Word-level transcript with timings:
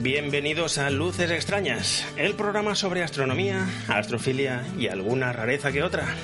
Bienvenidos 0.00 0.78
a 0.78 0.90
Luces 0.90 1.30
Extrañas, 1.30 2.06
el 2.16 2.34
programa 2.34 2.74
sobre 2.74 3.02
astronomía, 3.02 3.66
astrofilia 3.88 4.62
y 4.78 4.88
alguna 4.88 5.32
rareza 5.32 5.72
que 5.72 5.82
otra. 5.82 6.14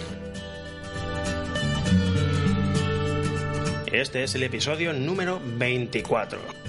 Este 3.95 4.24
es 4.24 4.34
el 4.34 4.42
episodio 4.42 4.92
número 4.92 5.40
24. 5.56 6.63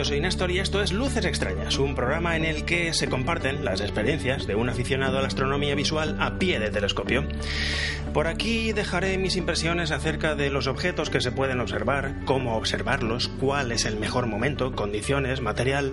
Yo 0.00 0.04
soy 0.06 0.20
Néstor 0.22 0.50
y 0.50 0.60
esto 0.60 0.82
es 0.82 0.92
Luces 0.92 1.26
Extrañas, 1.26 1.76
un 1.78 1.94
programa 1.94 2.34
en 2.34 2.46
el 2.46 2.64
que 2.64 2.94
se 2.94 3.10
comparten 3.10 3.66
las 3.66 3.82
experiencias 3.82 4.46
de 4.46 4.54
un 4.54 4.70
aficionado 4.70 5.18
a 5.18 5.20
la 5.20 5.26
astronomía 5.26 5.74
visual 5.74 6.16
a 6.20 6.38
pie 6.38 6.58
de 6.58 6.70
telescopio. 6.70 7.28
Por 8.14 8.26
aquí 8.26 8.72
dejaré 8.72 9.18
mis 9.18 9.36
impresiones 9.36 9.90
acerca 9.90 10.34
de 10.34 10.48
los 10.48 10.68
objetos 10.68 11.10
que 11.10 11.20
se 11.20 11.32
pueden 11.32 11.60
observar, 11.60 12.14
cómo 12.24 12.56
observarlos, 12.56 13.28
cuál 13.28 13.72
es 13.72 13.84
el 13.84 13.96
mejor 13.96 14.26
momento, 14.26 14.72
condiciones, 14.72 15.42
material, 15.42 15.92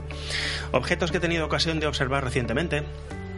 objetos 0.72 1.12
que 1.12 1.18
he 1.18 1.20
tenido 1.20 1.46
ocasión 1.46 1.82
de 1.82 1.88
observar 1.88 2.24
recientemente, 2.24 2.86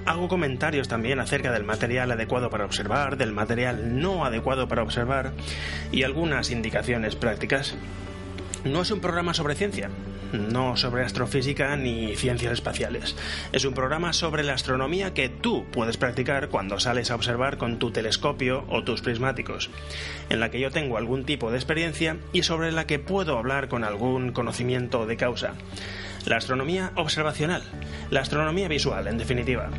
Hago 0.05 0.27
comentarios 0.27 0.87
también 0.87 1.19
acerca 1.19 1.51
del 1.51 1.65
material 1.65 2.11
adecuado 2.11 2.49
para 2.49 2.65
observar, 2.65 3.17
del 3.17 3.31
material 3.31 3.99
no 3.99 4.23
adecuado 4.23 4.67
para 4.67 4.81
observar 4.81 5.33
y 5.91 6.03
algunas 6.03 6.51
indicaciones 6.51 7.15
prácticas. 7.15 7.75
No 8.63 8.81
es 8.81 8.91
un 8.91 9.01
programa 9.01 9.33
sobre 9.33 9.55
ciencia, 9.55 9.89
no 10.33 10.77
sobre 10.77 11.03
astrofísica 11.03 11.75
ni 11.75 12.15
ciencias 12.15 12.53
espaciales. 12.53 13.15
Es 13.51 13.65
un 13.65 13.73
programa 13.73 14.13
sobre 14.13 14.43
la 14.43 14.53
astronomía 14.53 15.13
que 15.13 15.29
tú 15.29 15.65
puedes 15.71 15.97
practicar 15.97 16.49
cuando 16.49 16.79
sales 16.79 17.11
a 17.11 17.15
observar 17.15 17.57
con 17.57 17.79
tu 17.79 17.91
telescopio 17.91 18.65
o 18.69 18.83
tus 18.83 19.01
prismáticos, 19.01 19.69
en 20.29 20.39
la 20.39 20.51
que 20.51 20.59
yo 20.59 20.71
tengo 20.71 20.97
algún 20.97 21.25
tipo 21.25 21.51
de 21.51 21.57
experiencia 21.57 22.17
y 22.33 22.43
sobre 22.43 22.71
la 22.71 22.85
que 22.85 22.99
puedo 22.99 23.37
hablar 23.37 23.67
con 23.67 23.83
algún 23.83 24.31
conocimiento 24.31 25.05
de 25.05 25.17
causa. 25.17 25.53
La 26.25 26.37
astronomía 26.37 26.91
observacional, 26.95 27.63
la 28.09 28.21
astronomía 28.21 28.67
visual, 28.67 29.07
en 29.07 29.17
definitiva. 29.17 29.69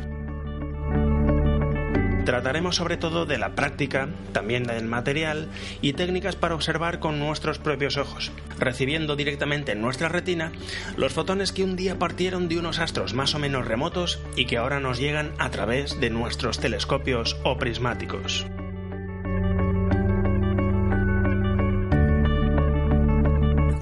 Trataremos 2.25 2.75
sobre 2.75 2.97
todo 2.97 3.25
de 3.25 3.39
la 3.39 3.55
práctica, 3.55 4.07
también 4.31 4.63
del 4.63 4.85
material 4.85 5.49
y 5.81 5.93
técnicas 5.93 6.35
para 6.35 6.53
observar 6.53 6.99
con 6.99 7.19
nuestros 7.19 7.57
propios 7.57 7.97
ojos, 7.97 8.31
recibiendo 8.59 9.15
directamente 9.15 9.71
en 9.71 9.81
nuestra 9.81 10.07
retina 10.07 10.51
los 10.97 11.13
fotones 11.13 11.51
que 11.51 11.63
un 11.63 11.75
día 11.75 11.97
partieron 11.97 12.47
de 12.47 12.59
unos 12.59 12.77
astros 12.77 13.15
más 13.15 13.33
o 13.33 13.39
menos 13.39 13.67
remotos 13.67 14.21
y 14.35 14.45
que 14.45 14.57
ahora 14.57 14.79
nos 14.79 14.99
llegan 14.99 15.33
a 15.39 15.49
través 15.49 15.99
de 15.99 16.11
nuestros 16.11 16.59
telescopios 16.59 17.37
o 17.43 17.57
prismáticos. 17.57 18.45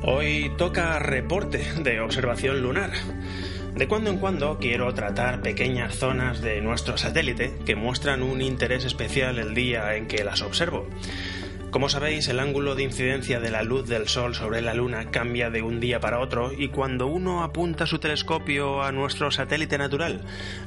Hoy 0.02 0.52
toca 0.58 0.98
reporte 1.00 1.66
de 1.84 2.00
observación 2.00 2.62
lunar. 2.62 2.92
De 3.76 3.88
cuando 3.88 4.10
en 4.10 4.18
cuando 4.18 4.58
quiero 4.60 4.94
tratar 4.94 5.42
pequeñas 5.42 5.96
zonas 5.96 6.42
de 6.42 6.62
nuestro 6.62 6.98
satélite 6.98 7.54
que 7.66 7.76
muestran 7.76 8.24
un 8.24 8.42
interés 8.42 8.86
especial 8.86 9.40
el 9.40 9.54
día 9.54 9.96
en 9.96 10.08
que 10.08 10.24
las 10.24 10.42
observo. 10.42 10.88
Como 11.72 11.88
sabéis, 11.88 12.28
el 12.30 12.40
ángulo 12.40 12.74
de 12.74 12.82
incidencia 12.82 13.40
de 13.40 13.52
la 13.52 13.62
luz 13.62 13.88
del 13.88 14.08
Sol 14.08 14.34
sobre 14.34 14.62
la 14.64 14.74
Luna 14.74 15.12
cambia 15.12 15.52
de 15.52 15.62
un 15.62 15.80
día 15.80 16.00
para 16.00 16.20
otro 16.20 16.52
y 16.52 16.70
cuando 16.70 17.06
uno 17.06 17.44
apunta 17.44 17.86
su 17.86 18.00
telescopio 18.00 18.82
a 18.82 18.92
nuestro 18.92 19.30
satélite 19.30 19.78
natural, 19.78 20.22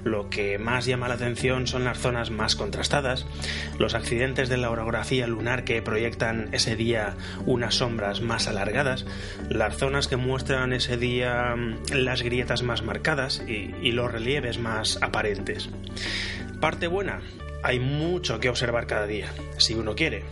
lo 0.05 0.31
que 0.31 0.59
más 0.59 0.87
llama 0.87 1.09
la 1.09 1.15
atención 1.15 1.67
son 1.67 1.83
las 1.83 1.99
zonas 1.99 2.31
más 2.31 2.55
contrastadas, 2.55 3.27
los 3.81 3.95
accidentes 3.95 4.49
de 4.49 4.59
la 4.59 4.71
orografía 4.71 5.27
lunar 5.27 5.65
que 5.65 5.83
proyectan 5.83 6.49
ese 6.53 6.77
día 6.77 7.17
unas 7.47 7.75
sombras 7.75 8.21
más 8.21 8.47
alargadas, 8.47 9.05
las 9.51 9.77
zonas 9.77 10.07
que 10.07 10.17
muestran 10.17 10.73
ese 10.73 10.97
día 10.97 11.57
mm, 11.57 11.95
las 11.95 12.23
grietas 12.23 12.63
más 12.63 12.83
marcadas 12.83 13.43
y, 13.49 13.75
y 13.83 13.91
los 13.91 14.13
relieves 14.13 14.61
más 14.61 15.03
aparentes. 15.03 15.69
Parte 16.61 16.87
buena, 16.87 17.23
hay 17.63 17.79
mucho 17.79 18.41
que 18.41 18.49
observar 18.49 18.87
cada 18.87 19.07
día, 19.07 19.33
si 19.57 19.75
uno 19.75 19.95
quiere. 19.95 20.25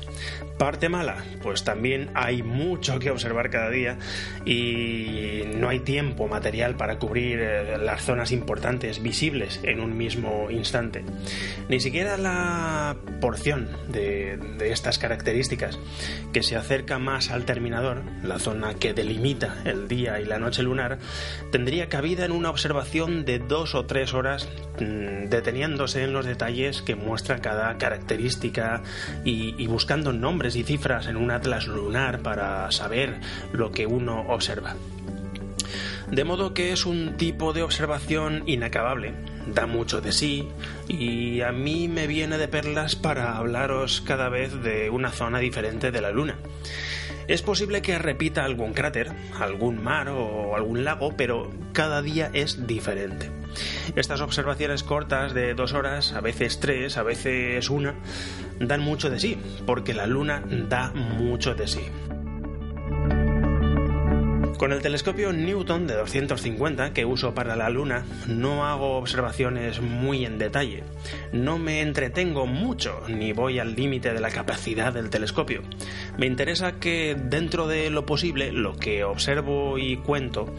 Parte 0.59 0.89
mala, 0.89 1.25
pues 1.43 1.65
también 1.65 2.11
hay 2.15 2.43
mucho 2.43 2.99
que 2.99 3.11
observar 3.11 3.49
cada 3.51 3.71
día 3.71 3.99
y 4.45 5.43
no 5.55 5.69
hay 5.69 5.81
tiempo 5.81 6.29
material 6.29 6.77
para 6.77 6.99
cubrir 6.99 7.39
eh, 7.41 7.79
las 7.79 8.03
zonas 8.03 8.33
importantes 8.33 9.03
visibles 9.03 9.61
en 9.63 9.81
un 9.81 9.97
mismo 9.97 10.51
instante. 10.51 11.05
Ni 11.69 11.81
siquiera 11.81 12.19
la 12.19 12.97
porción 13.21 13.69
de, 13.89 14.37
de 14.59 14.73
estas 14.73 14.99
características 14.99 15.79
que 16.33 16.43
se 16.43 16.57
acerca 16.57 16.99
más 16.99 17.31
al 17.31 17.45
terminador, 17.45 18.03
la 18.23 18.39
zona 18.39 18.75
que 18.75 18.93
delimita 18.93 19.57
el 19.65 19.89
día 19.89 20.21
y 20.21 20.27
la 20.27 20.39
noche 20.39 20.63
lunar, 20.63 20.99
tendría 21.53 21.89
cabida 21.89 22.25
en 22.25 22.33
una 22.33 22.51
observación 22.51 23.25
de 23.25 23.39
dos 23.39 23.75
o 23.75 23.87
tres 23.87 24.13
horas 24.13 24.49
mm, 24.81 25.29
deteniéndose 25.29 26.05
en 26.05 26.13
los 26.13 26.27
detalles 26.27 26.83
que 26.83 26.97
muestran 26.97 27.20
cada 27.23 27.77
característica 27.79 28.83
y, 29.25 29.55
y 29.63 29.67
buscando 29.67 30.13
nombres 30.13 30.57
y 30.57 30.63
cifras 30.63 31.07
en 31.07 31.17
un 31.17 31.31
atlas 31.31 31.67
lunar 31.67 32.21
para 32.21 32.71
saber 32.73 33.21
lo 33.53 33.73
que 33.73 33.87
uno 33.87 34.23
observa. 34.29 34.75
De 36.11 36.25
modo 36.25 36.55
que 36.55 36.73
es 36.73 36.87
un 36.87 37.17
tipo 37.17 37.53
de 37.53 37.63
observación 37.63 38.43
inacabable, 38.47 39.15
da 39.55 39.67
mucho 39.67 40.01
de 40.01 40.13
sí 40.13 40.49
y 40.89 41.41
a 41.43 41.53
mí 41.53 41.87
me 41.89 42.07
viene 42.07 42.37
de 42.37 42.49
perlas 42.49 42.97
para 42.97 43.37
hablaros 43.37 44.01
cada 44.01 44.29
vez 44.29 44.61
de 44.63 44.91
una 44.91 45.11
zona 45.11 45.39
diferente 45.39 45.93
de 45.93 46.01
la 46.01 46.11
Luna. 46.11 46.37
Es 47.31 47.43
posible 47.43 47.81
que 47.81 47.97
repita 47.97 48.45
algún 48.45 48.73
cráter, 48.73 49.13
algún 49.39 49.81
mar 49.81 50.09
o 50.09 50.57
algún 50.57 50.83
lago, 50.83 51.15
pero 51.17 51.49
cada 51.73 52.03
día 52.03 52.29
es 52.35 52.67
diferente. 52.67 53.31
Estas 53.95 54.21
observaciones 54.21 54.83
cortas 54.83 55.33
de 55.33 55.55
dos 55.55 55.73
horas, 55.73 56.13
a 56.13 56.21
veces 56.21 56.59
tres, 56.59 56.97
a 56.97 57.05
veces 57.05 57.71
una, 57.71 57.95
dan 58.59 58.81
mucho 58.81 59.11
de 59.11 59.21
sí, 59.21 59.39
porque 59.65 59.95
la 59.95 60.09
Luna 60.09 60.43
da 60.69 60.91
mucho 60.91 61.55
de 61.55 61.69
sí. 61.69 61.83
Con 64.61 64.73
el 64.73 64.83
telescopio 64.83 65.33
Newton 65.33 65.87
de 65.87 65.95
250 65.95 66.93
que 66.93 67.07
uso 67.07 67.33
para 67.33 67.57
la 67.57 67.71
Luna 67.71 68.05
no 68.29 68.67
hago 68.67 68.99
observaciones 68.99 69.81
muy 69.81 70.27
en 70.27 70.37
detalle. 70.37 70.85
No 71.33 71.59
me 71.59 71.81
entretengo 71.81 72.45
mucho 72.45 73.01
ni 73.09 73.33
voy 73.33 73.59
al 73.59 73.75
límite 73.75 74.13
de 74.13 74.21
la 74.21 74.29
capacidad 74.29 74.93
del 74.93 75.09
telescopio. 75.09 75.63
Me 76.19 76.27
interesa 76.27 76.73
que 76.73 77.17
dentro 77.19 77.69
de 77.69 77.89
lo 77.89 78.05
posible 78.05 78.53
lo 78.53 78.77
que 78.77 79.03
observo 79.03 79.79
y 79.79 79.97
cuento 79.97 80.55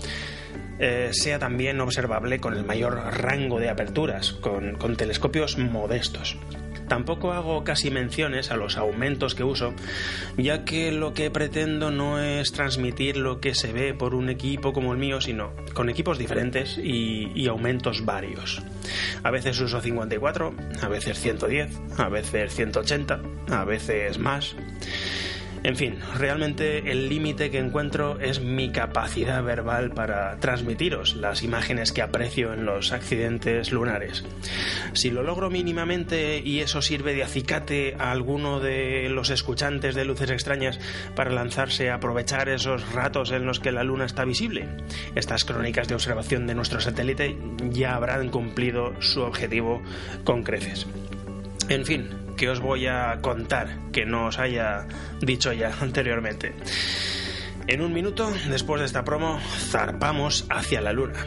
eh, 0.79 1.09
sea 1.11 1.37
también 1.37 1.79
observable 1.79 2.39
con 2.39 2.55
el 2.55 2.65
mayor 2.65 2.95
rango 2.95 3.59
de 3.59 3.69
aperturas, 3.69 4.31
con, 4.33 4.77
con 4.77 4.95
telescopios 4.95 5.59
modestos. 5.59 6.39
Tampoco 6.91 7.31
hago 7.31 7.63
casi 7.63 7.89
menciones 7.89 8.51
a 8.51 8.57
los 8.57 8.75
aumentos 8.75 9.33
que 9.33 9.45
uso, 9.45 9.73
ya 10.35 10.65
que 10.65 10.91
lo 10.91 11.13
que 11.13 11.31
pretendo 11.31 11.89
no 11.89 12.19
es 12.19 12.51
transmitir 12.51 13.15
lo 13.15 13.39
que 13.39 13.55
se 13.55 13.71
ve 13.71 13.93
por 13.93 14.13
un 14.13 14.29
equipo 14.29 14.73
como 14.73 14.91
el 14.91 14.99
mío, 14.99 15.21
sino 15.21 15.53
con 15.73 15.89
equipos 15.89 16.17
diferentes 16.17 16.77
y, 16.77 17.47
aumentos 17.47 18.03
varios. 18.03 18.61
A 19.23 19.31
veces 19.31 19.57
uso 19.61 19.79
54, 19.79 20.53
a 20.81 20.87
veces 20.89 21.17
110, 21.17 21.79
a 21.97 22.09
veces 22.09 22.53
180, 22.53 23.21
a 23.51 23.63
veces 23.63 24.19
más. 24.19 24.57
En 25.63 25.75
fin, 25.75 25.99
realmente 26.17 26.91
el 26.91 27.07
límite 27.07 27.51
que 27.51 27.59
encuentro 27.59 28.19
es 28.19 28.41
mi 28.41 28.71
capacidad 28.71 29.43
verbal 29.43 29.91
para 29.91 30.37
transmitiros 30.37 31.15
las 31.15 31.43
imágenes 31.43 31.91
que 31.91 32.01
aprecio 32.01 32.53
en 32.53 32.65
los 32.65 32.91
accidentes 32.91 33.71
lunares. 33.71 34.25
Si 34.93 35.11
lo 35.11 35.21
logro 35.21 35.51
mínimamente 35.51 36.39
y 36.43 36.61
eso 36.61 36.81
sirve 36.81 37.13
de 37.13 37.23
acicate 37.23 37.95
a 37.99 38.11
alguno 38.11 38.59
de 38.59 39.07
los 39.09 39.29
escuchantes 39.29 39.93
de 39.93 40.05
luces 40.05 40.31
extrañas 40.31 40.79
para 41.15 41.29
lanzarse 41.29 41.91
a 41.91 41.95
aprovechar 41.95 42.49
esos 42.49 42.91
ratos 42.93 43.31
en 43.31 43.45
los 43.45 43.59
que 43.59 43.71
la 43.71 43.83
luna 43.83 44.05
está 44.05 44.25
visible, 44.25 44.67
estas 45.13 45.45
crónicas 45.45 45.87
de 45.87 45.95
observación 45.95 46.47
de 46.47 46.55
nuestro 46.55 46.81
satélite 46.81 47.37
ya 47.69 47.95
habrán 47.95 48.29
cumplido 48.29 48.99
su 48.99 49.21
objetivo 49.21 49.83
con 50.23 50.41
creces. 50.41 50.87
En 51.69 51.85
fin, 51.85 52.09
os 52.49 52.59
voy 52.59 52.87
a 52.87 53.19
contar 53.21 53.91
que 53.91 54.05
no 54.05 54.27
os 54.27 54.39
haya 54.39 54.87
dicho 55.19 55.53
ya 55.53 55.73
anteriormente. 55.81 56.53
En 57.67 57.81
un 57.81 57.93
minuto, 57.93 58.31
después 58.49 58.79
de 58.79 58.85
esta 58.85 59.03
promo, 59.03 59.39
zarpamos 59.39 60.45
hacia 60.49 60.81
la 60.81 60.93
luna. 60.93 61.25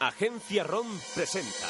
Agencia 0.00 0.64
ROM 0.64 0.86
presenta. 1.14 1.66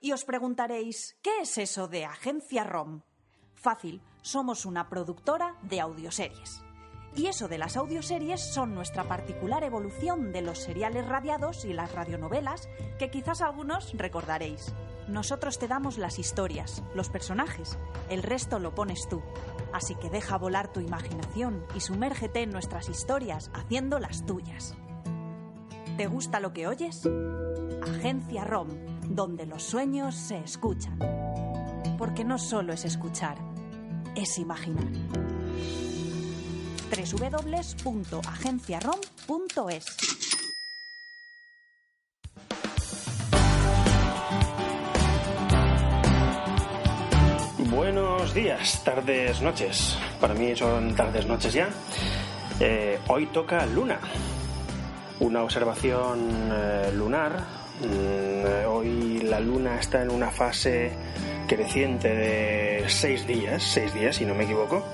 Y 0.00 0.12
os 0.12 0.24
preguntaréis, 0.24 1.16
¿qué 1.22 1.40
es 1.42 1.58
eso 1.58 1.88
de 1.88 2.04
Agencia 2.04 2.64
ROM? 2.64 3.02
Fácil, 3.54 4.00
somos 4.22 4.64
una 4.64 4.88
productora 4.88 5.56
de 5.62 5.80
audioseries. 5.80 6.62
Y 7.14 7.26
eso 7.26 7.46
de 7.46 7.58
las 7.58 7.76
audioseries 7.76 8.40
son 8.40 8.74
nuestra 8.74 9.04
particular 9.04 9.64
evolución 9.64 10.32
de 10.32 10.40
los 10.40 10.58
seriales 10.58 11.06
radiados 11.06 11.64
y 11.66 11.74
las 11.74 11.92
radionovelas 11.92 12.68
que 12.98 13.10
quizás 13.10 13.42
algunos 13.42 13.92
recordaréis. 13.92 14.72
Nosotros 15.08 15.58
te 15.58 15.68
damos 15.68 15.98
las 15.98 16.18
historias, 16.18 16.82
los 16.94 17.10
personajes, 17.10 17.76
el 18.08 18.22
resto 18.22 18.58
lo 18.58 18.74
pones 18.74 19.08
tú. 19.10 19.20
Así 19.74 19.94
que 19.94 20.08
deja 20.08 20.38
volar 20.38 20.72
tu 20.72 20.80
imaginación 20.80 21.66
y 21.74 21.80
sumérgete 21.80 22.42
en 22.42 22.50
nuestras 22.50 22.88
historias 22.88 23.50
haciendo 23.52 23.98
las 23.98 24.24
tuyas. 24.24 24.74
¿Te 25.98 26.06
gusta 26.06 26.40
lo 26.40 26.54
que 26.54 26.66
oyes? 26.66 27.06
Agencia 27.82 28.44
ROM, 28.44 28.68
donde 29.08 29.44
los 29.44 29.62
sueños 29.62 30.14
se 30.14 30.38
escuchan. 30.38 30.98
Porque 31.98 32.24
no 32.24 32.38
solo 32.38 32.72
es 32.72 32.86
escuchar, 32.86 33.36
es 34.14 34.38
imaginar 34.38 34.88
www.agenciarom.es. 36.92 39.84
Buenos 47.70 48.34
días, 48.34 48.84
tardes, 48.84 49.40
noches. 49.40 49.96
Para 50.20 50.34
mí 50.34 50.54
son 50.54 50.94
tardes, 50.94 51.26
noches 51.26 51.54
ya. 51.54 51.70
Eh, 52.60 52.98
hoy 53.08 53.24
toca 53.26 53.66
luna. 53.66 53.98
Una 55.20 55.42
observación 55.42 56.50
eh, 56.52 56.92
lunar. 56.94 57.46
Mm, 57.80 58.68
hoy 58.68 59.22
la 59.22 59.40
luna 59.40 59.80
está 59.80 60.02
en 60.02 60.10
una 60.10 60.30
fase 60.30 60.92
creciente 61.48 62.14
de 62.14 62.84
seis 62.88 63.26
días, 63.26 63.62
seis 63.62 63.94
días 63.94 64.16
si 64.16 64.26
no 64.26 64.34
me 64.34 64.44
equivoco. 64.44 64.84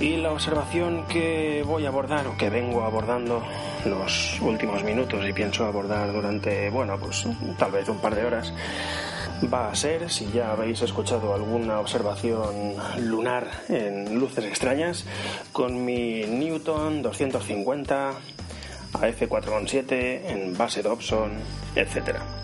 Y 0.00 0.16
la 0.16 0.32
observación 0.32 1.06
que 1.06 1.62
voy 1.64 1.86
a 1.86 1.88
abordar 1.88 2.26
o 2.26 2.36
que 2.36 2.50
vengo 2.50 2.82
abordando 2.82 3.42
los 3.84 4.40
últimos 4.40 4.82
minutos 4.82 5.24
y 5.26 5.32
pienso 5.32 5.64
abordar 5.64 6.12
durante, 6.12 6.68
bueno, 6.70 6.98
pues 6.98 7.24
tal 7.58 7.70
vez 7.70 7.88
un 7.88 7.98
par 7.98 8.14
de 8.14 8.24
horas, 8.24 8.52
va 9.52 9.70
a 9.70 9.74
ser, 9.74 10.10
si 10.10 10.30
ya 10.32 10.52
habéis 10.52 10.82
escuchado 10.82 11.34
alguna 11.34 11.80
observación 11.80 12.74
lunar 12.98 13.48
en 13.68 14.18
luces 14.18 14.44
extrañas, 14.44 15.04
con 15.52 15.84
mi 15.84 16.24
Newton 16.24 17.02
250 17.02 18.08
a 18.08 18.98
F4.7 18.98 20.20
en 20.26 20.56
base 20.56 20.82
Dobson, 20.82 21.32
etcétera. 21.74 22.43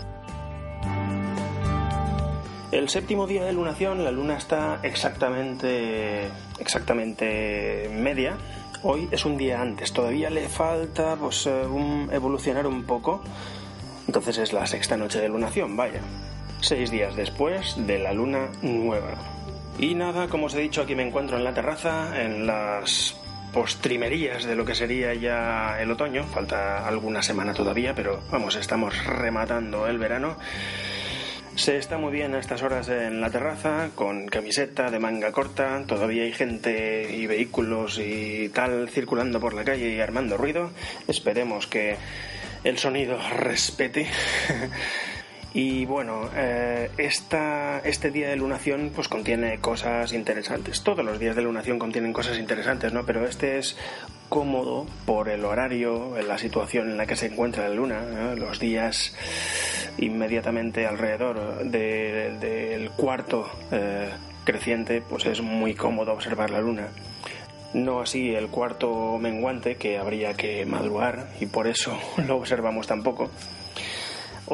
El 2.71 2.87
séptimo 2.87 3.27
día 3.27 3.43
de 3.43 3.51
lunación, 3.51 4.05
la 4.05 4.11
luna 4.11 4.37
está 4.37 4.79
exactamente, 4.81 6.29
exactamente 6.57 7.91
media. 7.93 8.37
Hoy 8.81 9.09
es 9.11 9.25
un 9.25 9.35
día 9.35 9.61
antes, 9.61 9.91
todavía 9.91 10.29
le 10.29 10.47
falta 10.47 11.17
pues, 11.17 11.45
eh, 11.47 11.63
evolucionar 12.11 12.65
un 12.65 12.85
poco. 12.85 13.21
Entonces 14.07 14.37
es 14.37 14.53
la 14.53 14.65
sexta 14.67 14.95
noche 14.95 15.19
de 15.19 15.27
lunación, 15.27 15.75
vaya. 15.75 15.99
Seis 16.61 16.89
días 16.91 17.13
después 17.17 17.75
de 17.85 17.99
la 17.99 18.13
luna 18.13 18.47
nueva. 18.61 19.15
Y 19.77 19.93
nada, 19.93 20.29
como 20.29 20.45
os 20.45 20.53
he 20.55 20.61
dicho, 20.61 20.81
aquí 20.81 20.95
me 20.95 21.05
encuentro 21.05 21.37
en 21.37 21.43
la 21.43 21.53
terraza, 21.53 22.23
en 22.23 22.47
las 22.47 23.17
postrimerías 23.51 24.45
de 24.45 24.55
lo 24.55 24.63
que 24.63 24.75
sería 24.75 25.13
ya 25.13 25.81
el 25.81 25.91
otoño. 25.91 26.23
Falta 26.23 26.87
alguna 26.87 27.21
semana 27.21 27.53
todavía, 27.53 27.93
pero 27.93 28.21
vamos, 28.31 28.55
estamos 28.55 29.05
rematando 29.05 29.87
el 29.87 29.97
verano. 29.97 30.37
Se 31.61 31.77
está 31.77 31.99
muy 31.99 32.11
bien 32.11 32.33
a 32.33 32.39
estas 32.39 32.63
horas 32.63 32.89
en 32.89 33.21
la 33.21 33.29
terraza, 33.29 33.91
con 33.93 34.25
camiseta 34.25 34.89
de 34.89 34.97
manga 34.97 35.31
corta, 35.31 35.83
todavía 35.85 36.23
hay 36.23 36.31
gente 36.31 37.15
y 37.15 37.27
vehículos 37.27 37.99
y 37.99 38.49
tal 38.49 38.89
circulando 38.89 39.39
por 39.39 39.53
la 39.53 39.63
calle 39.63 39.93
y 39.93 39.99
armando 39.99 40.37
ruido. 40.37 40.71
Esperemos 41.07 41.67
que 41.67 41.97
el 42.63 42.79
sonido 42.79 43.19
respete. 43.37 44.07
Y 45.53 45.85
bueno, 45.85 46.31
eh, 46.35 46.89
este 46.97 48.09
día 48.09 48.29
de 48.29 48.37
lunación 48.37 48.91
pues 48.95 49.07
contiene 49.07 49.59
cosas 49.59 50.13
interesantes. 50.13 50.81
Todos 50.81 51.05
los 51.05 51.19
días 51.19 51.35
de 51.35 51.41
lunación 51.41 51.77
contienen 51.77 52.13
cosas 52.13 52.39
interesantes, 52.39 52.93
¿no? 52.93 53.05
Pero 53.05 53.27
este 53.27 53.59
es 53.59 53.77
cómodo 54.29 54.87
por 55.05 55.27
el 55.27 55.43
horario, 55.43 56.15
la 56.25 56.37
situación 56.37 56.89
en 56.89 56.97
la 56.97 57.05
que 57.05 57.17
se 57.17 57.27
encuentra 57.27 57.67
la 57.67 57.75
luna, 57.75 58.33
los 58.33 58.59
días 58.59 59.13
inmediatamente 59.97 60.85
alrededor 60.85 61.65
del 61.65 62.89
cuarto 62.91 63.49
eh, 63.71 64.09
creciente, 64.43 65.01
pues 65.01 65.25
es 65.25 65.41
muy 65.41 65.73
cómodo 65.73 66.13
observar 66.13 66.49
la 66.49 66.61
luna. 66.61 66.87
No 67.73 68.01
así 68.01 68.35
el 68.35 68.47
cuarto 68.47 69.17
menguante, 69.17 69.75
que 69.75 69.97
habría 69.97 70.33
que 70.33 70.65
madrugar 70.65 71.29
y 71.39 71.45
por 71.45 71.67
eso 71.67 71.97
lo 72.27 72.37
observamos 72.37 72.87
tampoco. 72.87 73.29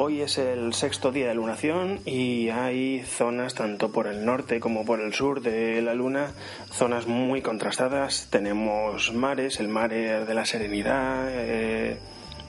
Hoy 0.00 0.20
es 0.20 0.38
el 0.38 0.74
sexto 0.74 1.10
día 1.10 1.26
de 1.26 1.34
lunación 1.34 1.98
y 2.04 2.50
hay 2.50 3.02
zonas 3.02 3.54
tanto 3.54 3.90
por 3.90 4.06
el 4.06 4.24
norte 4.24 4.60
como 4.60 4.84
por 4.84 5.00
el 5.00 5.12
sur 5.12 5.40
de 5.40 5.82
la 5.82 5.92
luna, 5.92 6.30
zonas 6.70 7.08
muy 7.08 7.42
contrastadas. 7.42 8.28
Tenemos 8.30 9.12
mares, 9.12 9.58
el 9.58 9.66
mar 9.66 9.90
de 9.90 10.34
la 10.34 10.44
Serenidad 10.44 11.26
eh, 11.30 11.96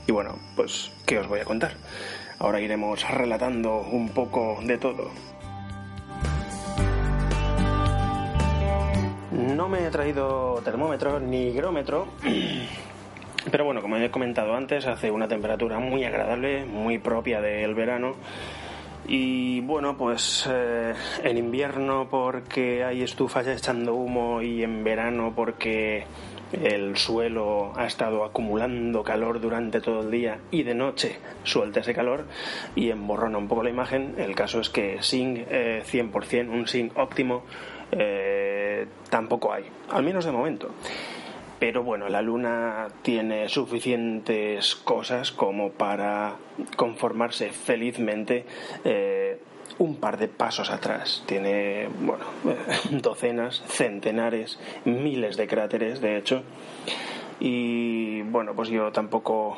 y 0.06 0.12
bueno, 0.12 0.38
pues 0.56 0.92
¿qué 1.08 1.18
os 1.18 1.28
voy 1.28 1.40
a 1.40 1.46
contar? 1.46 1.74
Ahora 2.40 2.62
iremos 2.62 3.08
relatando 3.10 3.82
un 3.82 4.10
poco 4.10 4.60
de 4.64 4.78
todo. 4.78 5.12
No 9.32 9.70
me 9.70 9.86
he 9.86 9.90
traído 9.90 10.62
termómetro 10.64 11.20
ni 11.20 11.50
higrómetro 11.50 12.08
pero 13.52 13.66
bueno, 13.66 13.82
como 13.82 13.98
he 13.98 14.12
comentado 14.12 14.56
antes, 14.56 14.86
hace 14.86 15.12
una 15.12 15.28
temperatura 15.28 15.80
muy 15.80 16.04
agradable, 16.04 16.66
muy 16.66 16.98
propia 16.98 17.42
del 17.42 17.74
verano. 17.74 18.16
Y 19.08 19.62
bueno, 19.62 19.98
pues 19.98 20.48
eh, 20.50 20.94
en 21.24 21.38
invierno 21.38 22.08
porque 22.10 22.84
hay 22.84 23.02
estufas 23.02 23.48
echando 23.48 23.96
humo 23.96 24.42
y 24.42 24.64
en 24.64 24.84
verano 24.84 25.34
porque 25.36 26.06
el 26.52 26.98
suelo 26.98 27.74
ha 27.76 27.86
estado 27.86 28.24
acumulando 28.24 29.04
calor 29.04 29.40
durante 29.40 29.82
todo 29.82 30.02
el 30.02 30.12
día 30.12 30.40
y 30.52 30.64
de 30.64 30.74
noche 30.74 31.18
suelta 31.44 31.82
ese 31.82 31.94
calor 31.94 32.26
y 32.76 32.90
emborrona 32.90 33.38
un 33.38 33.48
poco 33.48 33.64
la 33.64 33.70
imagen. 33.70 34.16
El 34.18 34.36
caso 34.36 34.60
es 34.60 34.70
que 34.70 34.98
sin 35.02 35.46
100%, 35.46 36.34
eh, 36.34 36.50
un 36.50 36.68
sin 36.68 36.92
óptimo, 36.96 37.44
eh, 37.92 38.88
tampoco 39.10 39.54
hay, 39.54 39.66
al 39.90 40.04
menos 40.04 40.26
de 40.26 40.32
momento. 40.32 40.70
Pero 41.60 41.84
bueno, 41.84 42.08
la 42.08 42.22
Luna 42.22 42.88
tiene 43.02 43.50
suficientes 43.50 44.76
cosas 44.76 45.34
como 45.34 45.72
para 45.72 46.36
conformarse 46.78 47.50
felizmente 47.50 48.46
eh, 48.86 49.40
un 49.80 49.96
par 49.96 50.18
de 50.18 50.28
pasos 50.28 50.70
atrás. 50.70 51.24
Tiene, 51.26 51.90
bueno, 52.02 52.26
docenas, 52.92 53.64
centenares, 53.68 54.60
miles 54.86 55.38
de 55.38 55.48
cráteres, 55.48 56.02
de 56.02 56.18
hecho. 56.18 56.44
Y 57.40 58.22
bueno, 58.24 58.54
pues 58.54 58.70
yo 58.70 58.92
tampoco 58.92 59.58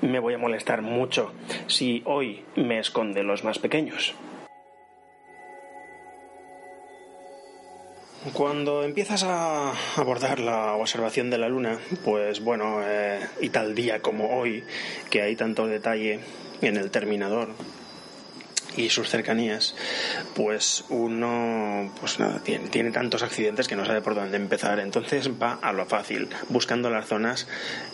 me 0.00 0.20
voy 0.20 0.34
a 0.34 0.38
molestar 0.38 0.82
mucho 0.82 1.32
si 1.66 2.02
hoy 2.06 2.44
me 2.54 2.78
esconde 2.78 3.22
los 3.22 3.44
más 3.44 3.58
pequeños. 3.58 4.14
Cuando 8.32 8.82
empiezas 8.82 9.22
a 9.22 9.72
abordar 9.96 10.40
la 10.40 10.74
observación 10.74 11.30
de 11.30 11.38
la 11.38 11.48
luna, 11.48 11.78
pues 12.04 12.42
bueno, 12.42 12.80
eh, 12.82 13.20
y 13.40 13.50
tal 13.50 13.74
día 13.74 14.00
como 14.00 14.38
hoy, 14.38 14.64
que 15.10 15.22
hay 15.22 15.36
tanto 15.36 15.66
detalle 15.66 16.18
en 16.60 16.76
el 16.76 16.90
terminador 16.90 17.50
y 18.76 18.90
sus 18.90 19.08
cercanías, 19.08 19.74
pues 20.34 20.84
uno 20.88 21.92
pues 22.00 22.18
nada, 22.18 22.40
tiene, 22.42 22.68
tiene, 22.68 22.90
tantos 22.90 23.22
accidentes 23.22 23.68
que 23.68 23.76
no 23.76 23.84
sabe 23.84 24.02
por 24.02 24.14
dónde 24.14 24.36
empezar. 24.36 24.80
Entonces 24.80 25.30
va 25.30 25.58
a 25.62 25.72
lo 25.72 25.86
fácil, 25.86 26.28
buscando 26.48 26.90
las 26.90 27.06
zonas 27.06 27.48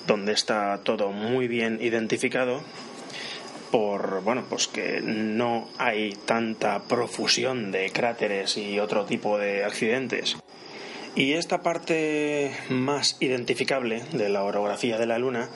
donde 0.07 0.33
está 0.33 0.81
todo 0.83 1.11
muy 1.11 1.49
bien 1.49 1.79
identificado 1.81 2.63
por 3.71 4.23
bueno 4.23 4.45
pues 4.49 4.69
que 4.69 5.01
no 5.01 5.67
hay 5.79 6.13
tanta 6.27 6.83
profusión 6.83 7.73
de 7.73 7.91
cráteres 7.91 8.59
y 8.59 8.79
otro 8.79 9.07
tipo 9.07 9.39
de 9.39 9.65
accidentes 9.65 10.37
y 11.15 11.33
esta 11.33 11.63
parte 11.63 12.53
más 12.69 13.17
identificable 13.21 14.03
de 14.13 14.29
la 14.29 14.45
orografía 14.45 14.99
de 14.99 15.07
la 15.07 15.19
luna 15.19 15.49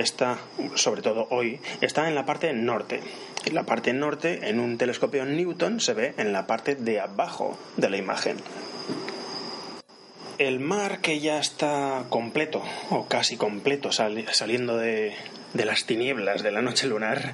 está, 0.00 0.38
sobre 0.74 1.02
todo 1.02 1.26
hoy, 1.30 1.60
está 1.80 2.08
en 2.08 2.14
la 2.14 2.26
parte 2.26 2.52
norte. 2.52 3.00
En 3.44 3.54
la 3.54 3.64
parte 3.64 3.92
norte, 3.92 4.48
en 4.48 4.60
un 4.60 4.78
telescopio 4.78 5.24
Newton, 5.24 5.80
se 5.80 5.94
ve 5.94 6.14
en 6.16 6.32
la 6.32 6.46
parte 6.46 6.74
de 6.74 7.00
abajo 7.00 7.58
de 7.76 7.90
la 7.90 7.96
imagen. 7.96 8.36
El 10.38 10.60
mar 10.60 11.00
que 11.00 11.20
ya 11.20 11.38
está 11.38 12.04
completo, 12.08 12.62
o 12.90 13.06
casi 13.06 13.36
completo, 13.36 13.92
saliendo 13.92 14.76
de, 14.76 15.14
de 15.52 15.64
las 15.64 15.84
tinieblas 15.86 16.42
de 16.42 16.50
la 16.50 16.60
noche 16.60 16.86
lunar, 16.86 17.32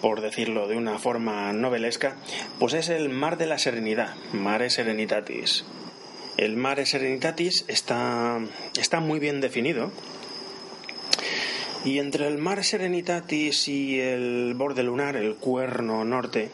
por 0.00 0.20
decirlo 0.20 0.68
de 0.68 0.76
una 0.76 0.98
forma 0.98 1.52
novelesca, 1.52 2.16
pues 2.58 2.74
es 2.74 2.88
el 2.88 3.08
mar 3.08 3.38
de 3.38 3.46
la 3.46 3.58
serenidad, 3.58 4.14
Mare 4.32 4.70
Serenitatis. 4.70 5.64
El 6.36 6.56
Mare 6.56 6.86
Serenitatis 6.86 7.64
está, 7.66 8.38
está 8.78 9.00
muy 9.00 9.18
bien 9.18 9.40
definido. 9.40 9.90
Y 11.86 12.00
entre 12.00 12.26
el 12.26 12.36
Mare 12.36 12.64
Serenitatis 12.64 13.68
y 13.68 14.00
el 14.00 14.54
borde 14.56 14.82
lunar, 14.82 15.14
el 15.14 15.36
cuerno 15.36 16.04
norte, 16.04 16.50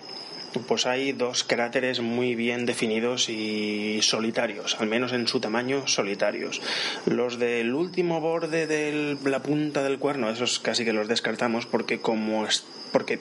pues 0.68 0.84
hay 0.84 1.12
dos 1.12 1.42
cráteres 1.42 2.00
muy 2.00 2.34
bien 2.34 2.66
definidos 2.66 3.30
y 3.30 4.00
solitarios, 4.02 4.76
al 4.78 4.88
menos 4.88 5.14
en 5.14 5.26
su 5.26 5.40
tamaño 5.40 5.86
solitarios. 5.86 6.60
Los 7.06 7.38
del 7.38 7.72
último 7.72 8.20
borde 8.20 8.66
de 8.66 9.16
la 9.24 9.42
punta 9.42 9.82
del 9.82 9.98
cuerno, 9.98 10.28
esos 10.28 10.58
casi 10.58 10.84
que 10.84 10.92
los 10.92 11.08
descartamos 11.08 11.64
porque 11.64 11.98
como 11.98 12.46
es, 12.46 12.62
porque 12.92 13.18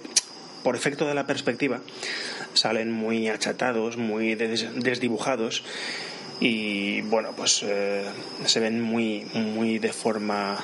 por 0.64 0.76
efecto 0.76 1.08
de 1.08 1.16
la 1.16 1.28
perspectiva 1.28 1.80
salen 2.54 2.92
muy 2.92 3.30
achatados, 3.30 3.96
muy 3.96 4.36
desdibujados 4.36 5.64
y 6.42 7.04
bueno, 7.04 7.30
pues 7.38 7.64
eh, 7.64 8.04
se 8.44 8.60
ven 8.60 8.82
muy 8.82 9.26
muy 9.34 9.80
de 9.80 9.94
forma 9.94 10.58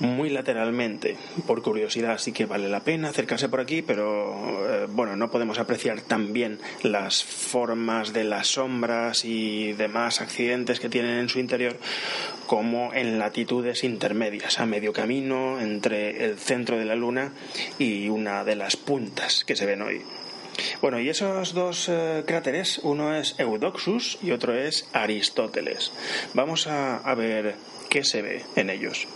muy 0.00 0.30
lateralmente. 0.30 1.16
Por 1.46 1.62
curiosidad 1.62 2.18
sí 2.18 2.32
que 2.32 2.46
vale 2.46 2.68
la 2.68 2.80
pena 2.80 3.08
acercarse 3.08 3.48
por 3.48 3.60
aquí, 3.60 3.82
pero 3.82 4.34
eh, 4.68 4.86
bueno, 4.88 5.16
no 5.16 5.30
podemos 5.30 5.58
apreciar 5.58 6.00
tan 6.00 6.32
bien 6.32 6.58
las 6.82 7.24
formas 7.24 8.12
de 8.12 8.24
las 8.24 8.48
sombras 8.48 9.24
y 9.24 9.72
demás 9.72 10.20
accidentes 10.20 10.80
que 10.80 10.88
tienen 10.88 11.18
en 11.18 11.28
su 11.28 11.38
interior 11.38 11.76
como 12.46 12.92
en 12.92 13.18
latitudes 13.18 13.84
intermedias, 13.84 14.60
a 14.60 14.66
medio 14.66 14.92
camino 14.92 15.60
entre 15.60 16.24
el 16.24 16.38
centro 16.38 16.78
de 16.78 16.84
la 16.84 16.94
Luna 16.94 17.32
y 17.78 18.08
una 18.08 18.44
de 18.44 18.56
las 18.56 18.76
puntas 18.76 19.44
que 19.44 19.56
se 19.56 19.66
ven 19.66 19.82
hoy. 19.82 20.02
Bueno, 20.80 21.00
y 21.00 21.08
esos 21.08 21.52
dos 21.52 21.88
eh, 21.88 22.22
cráteres, 22.26 22.78
uno 22.84 23.16
es 23.16 23.34
Eudoxus 23.38 24.18
y 24.22 24.30
otro 24.30 24.54
es 24.54 24.88
Aristóteles. 24.92 25.92
Vamos 26.34 26.68
a 26.68 27.14
ver 27.16 27.56
qué 27.90 28.04
se 28.04 28.22
ve 28.22 28.44
en 28.54 28.70
ellos. 28.70 29.08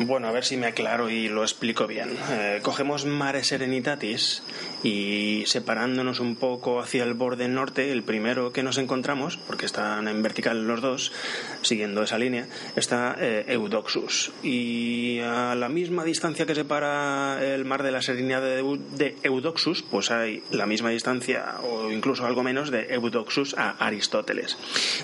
Bueno, 0.00 0.28
a 0.28 0.32
ver 0.32 0.44
si 0.44 0.56
me 0.56 0.68
aclaro 0.68 1.10
y 1.10 1.28
lo 1.28 1.42
explico 1.42 1.88
bien. 1.88 2.16
Eh, 2.30 2.60
cogemos 2.62 3.04
Mare 3.04 3.42
Serenitatis 3.42 4.44
y 4.84 5.42
separándonos 5.46 6.20
un 6.20 6.36
poco 6.36 6.80
hacia 6.80 7.02
el 7.02 7.14
borde 7.14 7.48
norte, 7.48 7.90
el 7.90 8.04
primero 8.04 8.52
que 8.52 8.62
nos 8.62 8.78
encontramos, 8.78 9.36
porque 9.38 9.66
están 9.66 10.06
en 10.06 10.22
vertical 10.22 10.68
los 10.68 10.80
dos, 10.80 11.12
siguiendo 11.62 12.04
esa 12.04 12.16
línea, 12.16 12.46
está 12.76 13.16
eh, 13.18 13.44
Eudoxus. 13.48 14.30
Y 14.44 15.18
a 15.18 15.56
la 15.56 15.68
misma 15.68 16.04
distancia 16.04 16.46
que 16.46 16.54
separa 16.54 17.44
el 17.44 17.64
mar 17.64 17.82
de 17.82 17.90
la 17.90 18.00
Serenidad 18.00 18.40
de, 18.40 19.16
Eudoxus, 19.24 19.82
pues 19.82 20.12
hay 20.12 20.44
la 20.52 20.66
misma 20.66 20.90
distancia 20.90 21.56
o 21.64 21.90
incluso 21.90 22.24
algo 22.24 22.44
menos 22.44 22.70
de 22.70 22.94
Eudoxus 22.94 23.56
a 23.58 23.70
Aristóteles. 23.84 24.56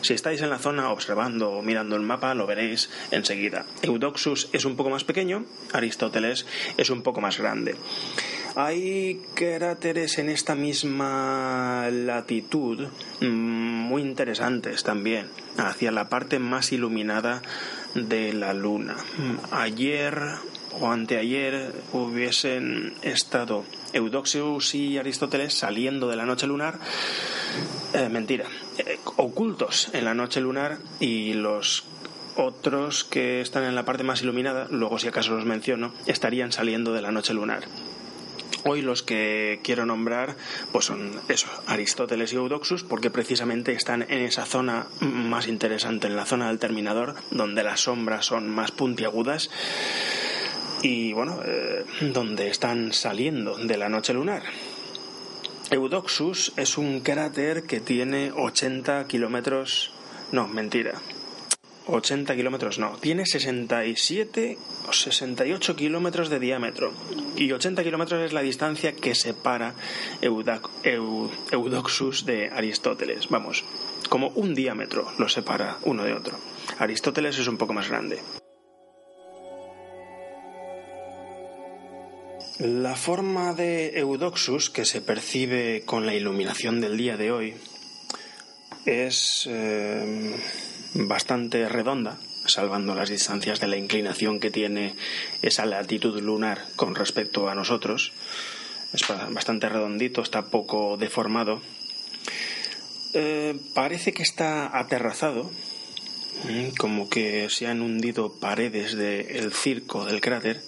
Si 0.02 0.14
estáis 0.14 0.40
en 0.40 0.50
la 0.50 0.58
zona 0.58 0.90
observando 0.90 1.50
o 1.50 1.62
mirando 1.62 1.96
el 1.96 2.02
mapa, 2.02 2.34
lo 2.34 2.46
veréis 2.46 2.90
enseguida. 3.10 3.66
Eudoxus 3.82 4.50
es 4.52 4.64
un 4.64 4.76
poco 4.76 4.83
más 4.90 5.04
pequeño, 5.04 5.44
Aristóteles 5.72 6.46
es 6.76 6.90
un 6.90 7.02
poco 7.02 7.20
más 7.20 7.38
grande. 7.38 7.76
Hay 8.56 9.20
cráteres 9.34 10.18
en 10.18 10.28
esta 10.28 10.54
misma 10.54 11.88
latitud 11.90 12.86
mm, 13.20 13.26
muy 13.26 14.02
interesantes 14.02 14.84
también, 14.84 15.28
hacia 15.56 15.90
la 15.90 16.08
parte 16.08 16.38
más 16.38 16.72
iluminada 16.72 17.42
de 17.94 18.32
la 18.32 18.54
Luna. 18.54 18.96
Ayer 19.50 20.20
o 20.80 20.90
anteayer 20.90 21.72
hubiesen 21.92 22.94
estado 23.02 23.64
Eudoxius 23.92 24.74
y 24.74 24.98
Aristóteles 24.98 25.54
saliendo 25.54 26.08
de 26.08 26.16
la 26.16 26.24
noche 26.24 26.46
lunar, 26.46 26.78
eh, 27.92 28.08
mentira, 28.08 28.46
eh, 28.78 28.98
ocultos 29.16 29.90
en 29.92 30.04
la 30.04 30.14
noche 30.14 30.40
lunar 30.40 30.78
y 31.00 31.32
los 31.34 31.84
otros 32.36 33.04
que 33.04 33.40
están 33.40 33.64
en 33.64 33.74
la 33.74 33.84
parte 33.84 34.04
más 34.04 34.22
iluminada, 34.22 34.66
luego 34.70 34.98
si 34.98 35.08
acaso 35.08 35.34
los 35.34 35.44
menciono, 35.44 35.92
estarían 36.06 36.52
saliendo 36.52 36.92
de 36.92 37.02
la 37.02 37.12
noche 37.12 37.34
lunar. 37.34 37.64
Hoy 38.66 38.80
los 38.80 39.02
que 39.02 39.60
quiero 39.62 39.84
nombrar 39.84 40.36
pues 40.72 40.86
son 40.86 41.20
eso, 41.28 41.48
Aristóteles 41.66 42.32
y 42.32 42.36
Eudoxus, 42.36 42.82
porque 42.82 43.10
precisamente 43.10 43.72
están 43.72 44.02
en 44.02 44.22
esa 44.22 44.46
zona 44.46 44.86
más 45.00 45.48
interesante, 45.48 46.06
en 46.06 46.16
la 46.16 46.24
zona 46.24 46.48
del 46.48 46.58
terminador, 46.58 47.14
donde 47.30 47.62
las 47.62 47.80
sombras 47.80 48.24
son 48.24 48.48
más 48.48 48.72
puntiagudas 48.72 49.50
y 50.82 51.12
bueno, 51.12 51.40
eh, 51.44 51.84
donde 52.00 52.48
están 52.48 52.94
saliendo 52.94 53.56
de 53.58 53.76
la 53.76 53.90
noche 53.90 54.14
lunar. 54.14 54.42
Eudoxus 55.70 56.52
es 56.56 56.78
un 56.78 57.00
cráter 57.00 57.64
que 57.64 57.80
tiene 57.80 58.32
80 58.32 59.06
kilómetros, 59.06 59.92
no, 60.32 60.48
mentira, 60.48 61.00
80 61.86 62.34
kilómetros 62.34 62.78
no, 62.78 62.96
tiene 62.98 63.26
67 63.26 64.58
o 64.88 64.92
68 64.92 65.76
kilómetros 65.76 66.30
de 66.30 66.40
diámetro 66.40 66.92
y 67.36 67.52
80 67.52 67.82
kilómetros 67.82 68.22
es 68.22 68.32
la 68.32 68.42
distancia 68.42 68.94
que 68.94 69.14
separa 69.14 69.74
Eudoxus 70.22 72.24
de 72.24 72.50
Aristóteles. 72.50 73.28
Vamos, 73.28 73.64
como 74.08 74.28
un 74.28 74.54
diámetro 74.54 75.12
lo 75.18 75.28
separa 75.28 75.78
uno 75.82 76.04
de 76.04 76.14
otro. 76.14 76.38
Aristóteles 76.78 77.38
es 77.38 77.48
un 77.48 77.58
poco 77.58 77.74
más 77.74 77.88
grande. 77.88 78.18
La 82.60 82.94
forma 82.94 83.52
de 83.52 83.98
Eudoxus 83.98 84.70
que 84.70 84.84
se 84.84 85.00
percibe 85.00 85.82
con 85.84 86.06
la 86.06 86.14
iluminación 86.14 86.80
del 86.80 86.96
día 86.96 87.16
de 87.16 87.32
hoy 87.32 87.54
es... 88.86 89.46
Eh, 89.50 90.34
bastante 90.94 91.68
redonda, 91.68 92.18
salvando 92.46 92.94
las 92.94 93.10
distancias 93.10 93.60
de 93.60 93.68
la 93.68 93.76
inclinación 93.76 94.40
que 94.40 94.50
tiene 94.50 94.94
esa 95.42 95.66
latitud 95.66 96.20
lunar 96.20 96.64
con 96.76 96.94
respecto 96.94 97.48
a 97.48 97.54
nosotros. 97.54 98.12
Es 98.92 99.04
bastante 99.30 99.68
redondito, 99.68 100.22
está 100.22 100.46
poco 100.46 100.96
deformado. 100.96 101.60
Eh, 103.12 103.58
parece 103.74 104.12
que 104.12 104.22
está 104.22 104.78
aterrazado, 104.78 105.50
mm, 106.44 106.76
como 106.78 107.10
que 107.10 107.48
se 107.50 107.66
han 107.66 107.82
hundido 107.82 108.38
paredes 108.38 108.94
del 108.94 109.52
circo 109.52 110.04
del 110.04 110.20
cráter. 110.20 110.62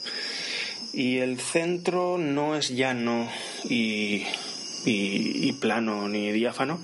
Y 0.93 1.19
el 1.19 1.39
centro 1.39 2.19
no 2.19 2.57
es 2.57 2.71
llano 2.71 3.31
y 3.65 4.25
plano 5.61 6.09
ni 6.09 6.33
diáfano, 6.33 6.81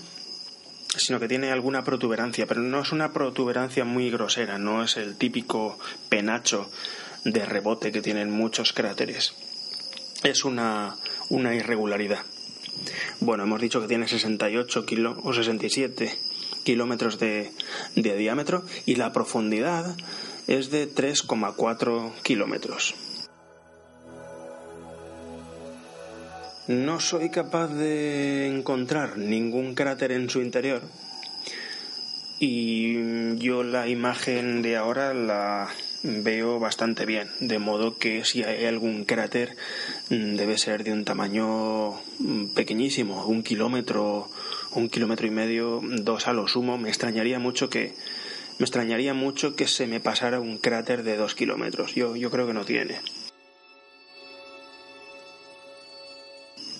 sino 1.04 1.20
que 1.20 1.28
tiene 1.28 1.50
alguna 1.50 1.84
protuberancia, 1.84 2.46
pero 2.46 2.60
no 2.60 2.80
es 2.80 2.92
una 2.92 3.12
protuberancia 3.12 3.84
muy 3.84 4.10
grosera, 4.10 4.58
no 4.58 4.82
es 4.82 4.96
el 4.96 5.16
típico 5.16 5.78
penacho 6.08 6.70
de 7.24 7.44
rebote 7.44 7.92
que 7.92 8.02
tienen 8.02 8.30
muchos 8.30 8.72
cráteres. 8.72 9.34
Es 10.22 10.44
una, 10.44 10.96
una 11.28 11.54
irregularidad. 11.54 12.20
Bueno, 13.20 13.44
hemos 13.44 13.60
dicho 13.60 13.80
que 13.80 13.88
tiene 13.88 14.08
68 14.08 14.86
kilo, 14.86 15.18
o 15.22 15.32
67 15.32 16.18
kilómetros 16.64 17.18
de, 17.18 17.52
de 17.96 18.16
diámetro 18.16 18.64
y 18.86 18.96
la 18.96 19.12
profundidad 19.12 19.96
es 20.46 20.70
de 20.70 20.92
3,4 20.92 22.12
kilómetros. 22.22 22.94
No 26.72 27.00
soy 27.00 27.28
capaz 27.28 27.68
de 27.68 28.46
encontrar 28.46 29.18
ningún 29.18 29.74
cráter 29.74 30.10
en 30.10 30.30
su 30.30 30.40
interior 30.40 30.80
y 32.38 33.36
yo 33.36 33.62
la 33.62 33.88
imagen 33.88 34.62
de 34.62 34.78
ahora 34.78 35.12
la 35.12 35.68
veo 36.02 36.58
bastante 36.58 37.04
bien, 37.04 37.28
de 37.40 37.58
modo 37.58 37.98
que 37.98 38.24
si 38.24 38.42
hay 38.42 38.64
algún 38.64 39.04
cráter 39.04 39.54
mm, 40.08 40.36
debe 40.36 40.56
ser 40.56 40.82
de 40.82 40.94
un 40.94 41.04
tamaño 41.04 41.92
mm, 42.20 42.46
pequeñísimo, 42.54 43.26
un 43.26 43.42
kilómetro, 43.42 44.30
un 44.74 44.88
kilómetro 44.88 45.26
y 45.26 45.30
medio, 45.30 45.80
dos 45.82 46.26
a 46.26 46.32
lo 46.32 46.48
sumo. 46.48 46.78
Me 46.78 46.88
extrañaría 46.88 47.38
mucho 47.38 47.68
que 47.68 47.94
me 48.58 48.64
extrañaría 48.64 49.12
mucho 49.12 49.56
que 49.56 49.68
se 49.68 49.86
me 49.86 50.00
pasara 50.00 50.40
un 50.40 50.56
cráter 50.56 51.02
de 51.02 51.18
dos 51.18 51.34
kilómetros. 51.34 51.94
Yo, 51.94 52.16
yo 52.16 52.30
creo 52.30 52.46
que 52.46 52.54
no 52.54 52.64
tiene. 52.64 52.98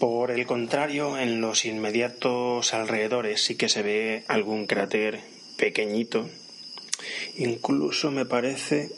Por 0.03 0.33
el 0.33 0.47
contrario, 0.47 1.17
en 1.17 1.41
los 1.41 1.65
inmediatos 1.65 2.75
alrededores 2.75 3.41
sí 3.45 3.55
que 3.55 3.69
se 3.69 3.83
ve 3.83 4.25
algún 4.27 4.67
cráter 4.67 5.21
pequeñito 5.57 6.29
Incluso 7.37 8.11
me 8.11 8.27
parece 8.27 8.91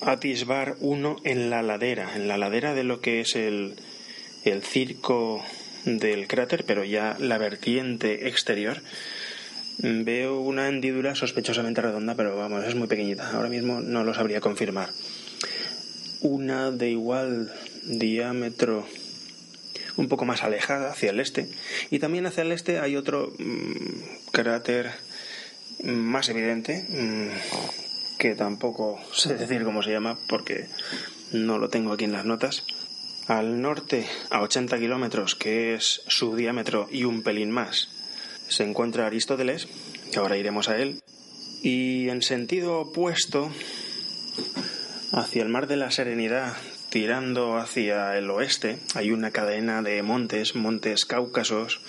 atisbar 0.00 0.76
uno 0.80 1.16
en 1.24 1.50
la 1.50 1.60
ladera, 1.60 2.16
en 2.16 2.26
la 2.26 2.38
ladera 2.38 2.72
de 2.72 2.84
lo 2.84 3.02
que 3.02 3.20
es 3.20 3.36
el, 3.36 3.74
el 4.46 4.62
circo 4.62 5.44
del 5.84 6.26
cráter, 6.26 6.64
pero 6.64 6.84
ya 6.84 7.18
la 7.18 7.36
vertiente 7.36 8.26
exterior. 8.26 8.80
Veo 9.76 10.40
una 10.40 10.68
hendidura 10.68 11.14
sospechosamente 11.16 11.82
redonda, 11.82 12.14
pero 12.14 12.34
vamos, 12.34 12.64
es 12.64 12.74
muy 12.74 12.88
pequeñita. 12.88 13.30
Ahora 13.30 13.50
mismo 13.50 13.82
no 13.82 14.04
lo 14.04 14.14
sabría 14.14 14.40
confirmar. 14.40 14.88
Una 16.22 16.70
de 16.70 16.88
igual 16.88 17.52
diámetro 17.84 18.86
un 20.00 20.08
poco 20.08 20.24
más 20.24 20.42
alejada 20.42 20.90
hacia 20.90 21.10
el 21.10 21.20
este. 21.20 21.48
Y 21.90 21.98
también 21.98 22.26
hacia 22.26 22.42
el 22.42 22.52
este 22.52 22.80
hay 22.80 22.96
otro 22.96 23.32
mm, 23.38 24.30
cráter 24.32 24.90
más 25.84 26.28
evidente, 26.30 26.86
mm, 26.88 28.18
que 28.18 28.34
tampoco 28.34 28.98
sé 29.12 29.34
decir 29.34 29.62
cómo 29.62 29.82
se 29.82 29.92
llama 29.92 30.18
porque 30.28 30.68
no 31.32 31.58
lo 31.58 31.68
tengo 31.68 31.92
aquí 31.92 32.04
en 32.04 32.12
las 32.12 32.24
notas. 32.24 32.64
Al 33.26 33.60
norte, 33.60 34.06
a 34.30 34.40
80 34.40 34.78
kilómetros, 34.78 35.36
que 35.36 35.74
es 35.74 36.02
su 36.08 36.34
diámetro 36.34 36.88
y 36.90 37.04
un 37.04 37.22
pelín 37.22 37.50
más, 37.50 37.88
se 38.48 38.64
encuentra 38.64 39.06
Aristóteles, 39.06 39.68
que 40.10 40.18
ahora 40.18 40.36
iremos 40.36 40.68
a 40.68 40.78
él. 40.78 41.02
Y 41.62 42.08
en 42.08 42.22
sentido 42.22 42.80
opuesto, 42.80 43.50
hacia 45.12 45.42
el 45.42 45.50
mar 45.50 45.66
de 45.66 45.76
la 45.76 45.90
Serenidad, 45.90 46.56
tirando 46.90 47.56
hacia 47.56 48.18
el 48.18 48.28
oeste, 48.30 48.78
hay 48.94 49.12
una 49.12 49.30
cadena 49.30 49.80
de 49.82 50.02
montes, 50.02 50.54
montes 50.54 51.06
cáucasos, 51.06 51.80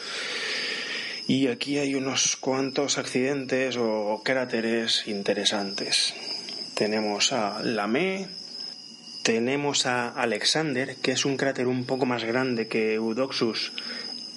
y 1.27 1.47
aquí 1.47 1.77
hay 1.79 1.95
unos 1.95 2.35
cuantos 2.35 2.97
accidentes 2.97 3.77
o 3.77 4.21
cráteres 4.23 5.07
interesantes. 5.07 6.13
Tenemos 6.75 7.33
a 7.33 7.61
Lamé, 7.63 8.27
tenemos 9.23 9.85
a 9.85 10.09
Alexander, 10.09 10.95
que 10.95 11.11
es 11.11 11.25
un 11.25 11.37
cráter 11.37 11.67
un 11.67 11.85
poco 11.85 12.05
más 12.05 12.23
grande 12.23 12.67
que 12.67 12.95
Eudoxus, 12.95 13.71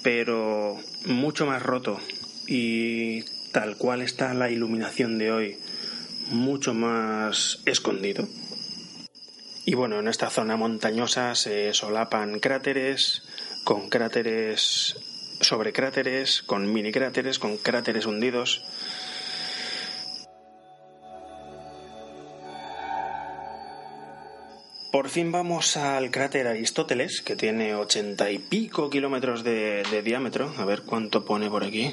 pero 0.03 0.77
mucho 1.05 1.45
más 1.45 1.63
roto 1.63 1.99
y 2.47 3.23
tal 3.51 3.77
cual 3.77 4.01
está 4.01 4.33
la 4.33 4.51
iluminación 4.51 5.17
de 5.17 5.31
hoy, 5.31 5.57
mucho 6.29 6.73
más 6.73 7.61
escondido. 7.65 8.27
Y 9.67 9.73
bueno, 9.73 9.99
en 9.99 10.07
esta 10.07 10.29
zona 10.29 10.55
montañosa 10.57 11.33
se 11.33 11.73
solapan 11.73 12.39
cráteres 12.39 13.23
con 13.63 13.89
cráteres 13.89 14.95
sobre 15.41 15.73
cráteres, 15.73 16.43
con 16.43 16.71
mini 16.71 16.91
cráteres, 16.91 17.39
con 17.39 17.57
cráteres 17.57 18.05
hundidos. 18.05 18.63
Por 24.91 25.09
fin 25.09 25.31
vamos 25.31 25.75
al 25.77 26.11
cráter 26.11 26.47
Aristóteles, 26.47 27.21
que 27.21 27.35
tiene 27.35 27.73
ochenta 27.73 28.29
y 28.29 28.37
pico 28.37 28.91
kilómetros 28.91 29.43
de, 29.43 29.83
diámetro. 30.05 30.53
A 30.57 30.65
ver 30.65 30.83
cuánto 30.83 31.25
pone 31.25 31.49
por 31.49 31.63
aquí. 31.63 31.91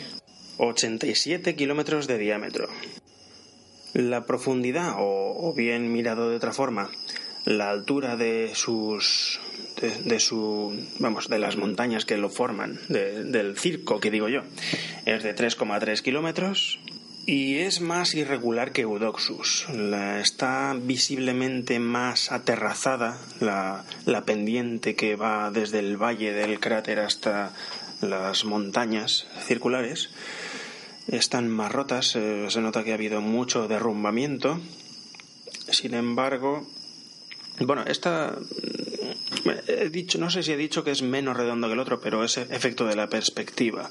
87 0.59 1.57
kilómetros 1.57 2.07
de 2.07 2.19
diámetro. 2.19 2.69
La 3.95 4.27
profundidad, 4.27 4.95
o 4.99 5.53
bien 5.57 5.91
mirado 5.91 6.31
de 6.31 6.37
otra 6.37 6.53
forma, 6.53 6.91
la 7.45 7.71
altura 7.71 8.17
de 8.17 8.53
sus 8.55 9.41
de, 10.05 10.21
su 10.21 10.77
vamos 10.99 11.29
de 11.29 11.39
las 11.39 11.57
montañas 11.57 12.05
que 12.05 12.17
lo 12.17 12.31
forman 12.31 12.79
del 12.89 13.59
circo 13.59 14.01
que 14.01 14.11
digo 14.11 14.29
yo 14.29 14.43
es 15.07 15.23
de 15.23 15.35
3,3 15.35 16.01
kilómetros 16.03 16.79
y 17.27 17.59
es 17.59 17.81
más 17.81 18.17
irregular 18.17 18.73
que 18.73 18.83
Eudoxus. 18.83 19.67
La, 19.73 20.21
está 20.21 20.77
visiblemente 20.77 21.79
más 21.79 22.33
aterrazada 22.33 23.17
la, 23.39 23.85
la 24.07 24.25
pendiente 24.25 24.97
que 24.97 25.15
va 25.15 25.53
desde 25.53 25.79
el 25.79 25.97
valle 25.97 26.33
del 26.33 26.59
cráter 26.59 26.99
hasta 26.99 27.53
las 28.01 28.45
montañas 28.45 29.29
circulares 29.47 30.11
están 31.09 31.49
más 31.49 31.73
rotas, 31.73 32.15
eh, 32.17 32.47
se 32.49 32.61
nota 32.61 32.85
que 32.85 32.93
ha 32.93 32.95
habido 32.95 33.21
mucho 33.21 33.69
derrumbamiento. 33.69 34.61
Sin 35.71 35.95
embargo, 35.95 36.67
bueno, 37.61 37.85
esta 37.87 38.37
he 39.67 39.89
dicho, 39.91 40.19
no 40.19 40.31
sé 40.31 40.43
si 40.43 40.53
he 40.53 40.57
dicho 40.57 40.85
que 40.85 40.91
es 40.91 41.03
menos 41.03 41.37
redondo 41.37 41.67
que 41.67 41.75
el 41.75 41.81
otro, 41.81 42.01
pero 42.01 42.25
es 42.25 42.37
efecto 42.37 42.87
de 42.87 42.97
la 42.97 43.09
perspectiva. 43.09 43.91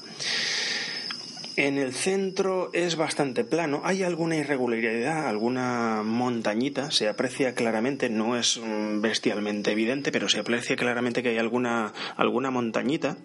En 1.54 1.76
el 1.76 1.92
centro 1.92 2.70
es 2.72 2.96
bastante 2.96 3.44
plano, 3.44 3.82
hay 3.84 4.02
alguna 4.02 4.36
irregularidad, 4.36 5.28
alguna 5.28 6.02
montañita, 6.02 6.90
se 6.90 7.08
aprecia 7.08 7.54
claramente, 7.54 8.08
no 8.08 8.38
es 8.38 8.58
bestialmente 9.00 9.72
evidente, 9.72 10.12
pero 10.12 10.30
se 10.30 10.40
aprecia 10.40 10.76
claramente 10.76 11.22
que 11.22 11.28
hay 11.28 11.38
alguna, 11.38 11.92
alguna 12.16 12.50
montañita, 12.50 13.18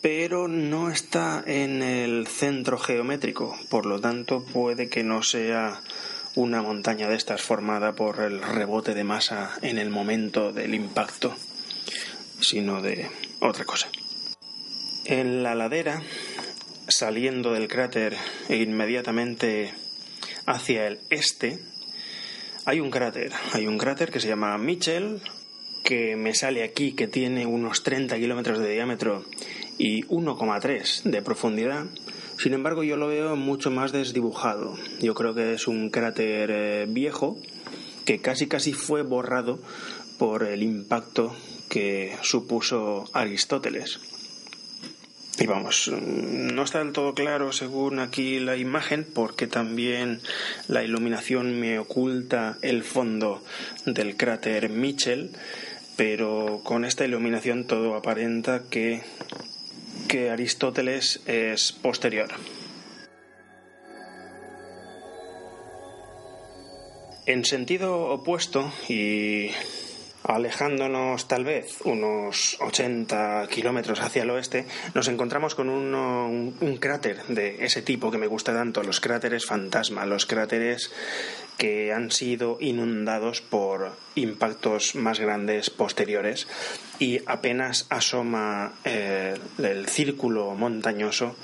pero 0.00 0.48
no 0.48 0.90
está 0.90 1.44
en 1.46 1.82
el 1.82 2.26
centro 2.26 2.76
geométrico, 2.76 3.56
por 3.70 3.86
lo 3.86 4.00
tanto 4.00 4.44
puede 4.44 4.88
que 4.88 5.04
no 5.04 5.22
sea 5.22 5.80
una 6.34 6.62
montaña 6.62 7.08
de 7.08 7.16
estas 7.16 7.42
formada 7.42 7.94
por 7.94 8.20
el 8.20 8.42
rebote 8.42 8.94
de 8.94 9.04
masa 9.04 9.58
en 9.62 9.78
el 9.78 9.90
momento 9.90 10.52
del 10.52 10.74
impacto, 10.74 11.34
sino 12.40 12.80
de 12.80 13.10
otra 13.40 13.64
cosa. 13.64 13.88
En 15.04 15.42
la 15.42 15.54
ladera, 15.54 16.02
saliendo 16.88 17.52
del 17.52 17.68
cráter 17.68 18.16
e 18.48 18.56
inmediatamente 18.56 19.74
hacia 20.46 20.86
el 20.86 21.00
este, 21.10 21.58
hay 22.64 22.80
un 22.80 22.90
cráter. 22.90 23.32
Hay 23.52 23.66
un 23.66 23.78
cráter 23.78 24.10
que 24.10 24.20
se 24.20 24.28
llama 24.28 24.56
Mitchell, 24.58 25.20
que 25.82 26.16
me 26.16 26.34
sale 26.34 26.62
aquí 26.62 26.92
que 26.92 27.08
tiene 27.08 27.46
unos 27.46 27.82
30 27.82 28.16
kilómetros 28.16 28.58
de 28.60 28.72
diámetro 28.72 29.24
y 29.78 30.04
1,3 30.04 31.02
de 31.02 31.22
profundidad 31.22 31.86
sin 32.42 32.54
embargo, 32.54 32.82
yo 32.82 32.96
lo 32.96 33.06
veo 33.06 33.36
mucho 33.36 33.70
más 33.70 33.92
desdibujado. 33.92 34.74
Yo 35.00 35.14
creo 35.14 35.32
que 35.32 35.54
es 35.54 35.68
un 35.68 35.90
cráter 35.90 36.50
eh, 36.50 36.86
viejo 36.88 37.38
que 38.04 38.20
casi 38.20 38.48
casi 38.48 38.72
fue 38.72 39.02
borrado 39.02 39.60
por 40.18 40.42
el 40.42 40.64
impacto 40.64 41.36
que 41.68 42.16
supuso 42.22 43.04
Aristóteles. 43.12 44.00
Y 45.38 45.46
vamos, 45.46 45.88
no 45.88 46.64
está 46.64 46.80
del 46.80 46.90
todo 46.90 47.14
claro 47.14 47.52
según 47.52 48.00
aquí 48.00 48.40
la 48.40 48.56
imagen 48.56 49.04
porque 49.04 49.46
también 49.46 50.20
la 50.66 50.82
iluminación 50.82 51.60
me 51.60 51.78
oculta 51.78 52.58
el 52.62 52.82
fondo 52.82 53.40
del 53.86 54.16
cráter 54.16 54.68
Mitchell, 54.68 55.30
pero 55.96 56.60
con 56.64 56.84
esta 56.84 57.04
iluminación 57.04 57.68
todo 57.68 57.94
aparenta 57.94 58.64
que 58.68 59.02
que 60.08 60.30
Aristóteles 60.30 61.20
es 61.26 61.72
posterior. 61.72 62.30
En 67.24 67.44
sentido 67.44 68.08
opuesto 68.08 68.72
y 68.88 69.50
alejándonos 70.24 71.28
tal 71.28 71.44
vez 71.44 71.80
unos 71.84 72.56
80 72.60 73.46
kilómetros 73.50 74.00
hacia 74.00 74.22
el 74.22 74.30
oeste, 74.30 74.66
nos 74.94 75.08
encontramos 75.08 75.54
con 75.54 75.68
un, 75.68 75.94
un, 75.94 76.76
cráter 76.78 77.22
de 77.28 77.64
ese 77.64 77.82
tipo 77.82 78.10
que 78.10 78.18
me 78.18 78.26
gusta 78.26 78.52
tanto, 78.52 78.82
los 78.82 79.00
cráteres 79.00 79.46
fantasma, 79.46 80.06
los 80.06 80.26
cráteres 80.26 80.92
que 81.58 81.92
han 81.92 82.10
sido 82.10 82.58
inundados 82.60 83.40
por 83.40 83.92
impactos 84.14 84.94
más 84.94 85.20
grandes 85.20 85.70
posteriores 85.70 86.48
y 86.98 87.20
apenas 87.26 87.86
asoma 87.88 88.72
eh, 88.84 89.38
el 89.58 89.88
círculo 89.88 90.54
montañoso 90.54 91.36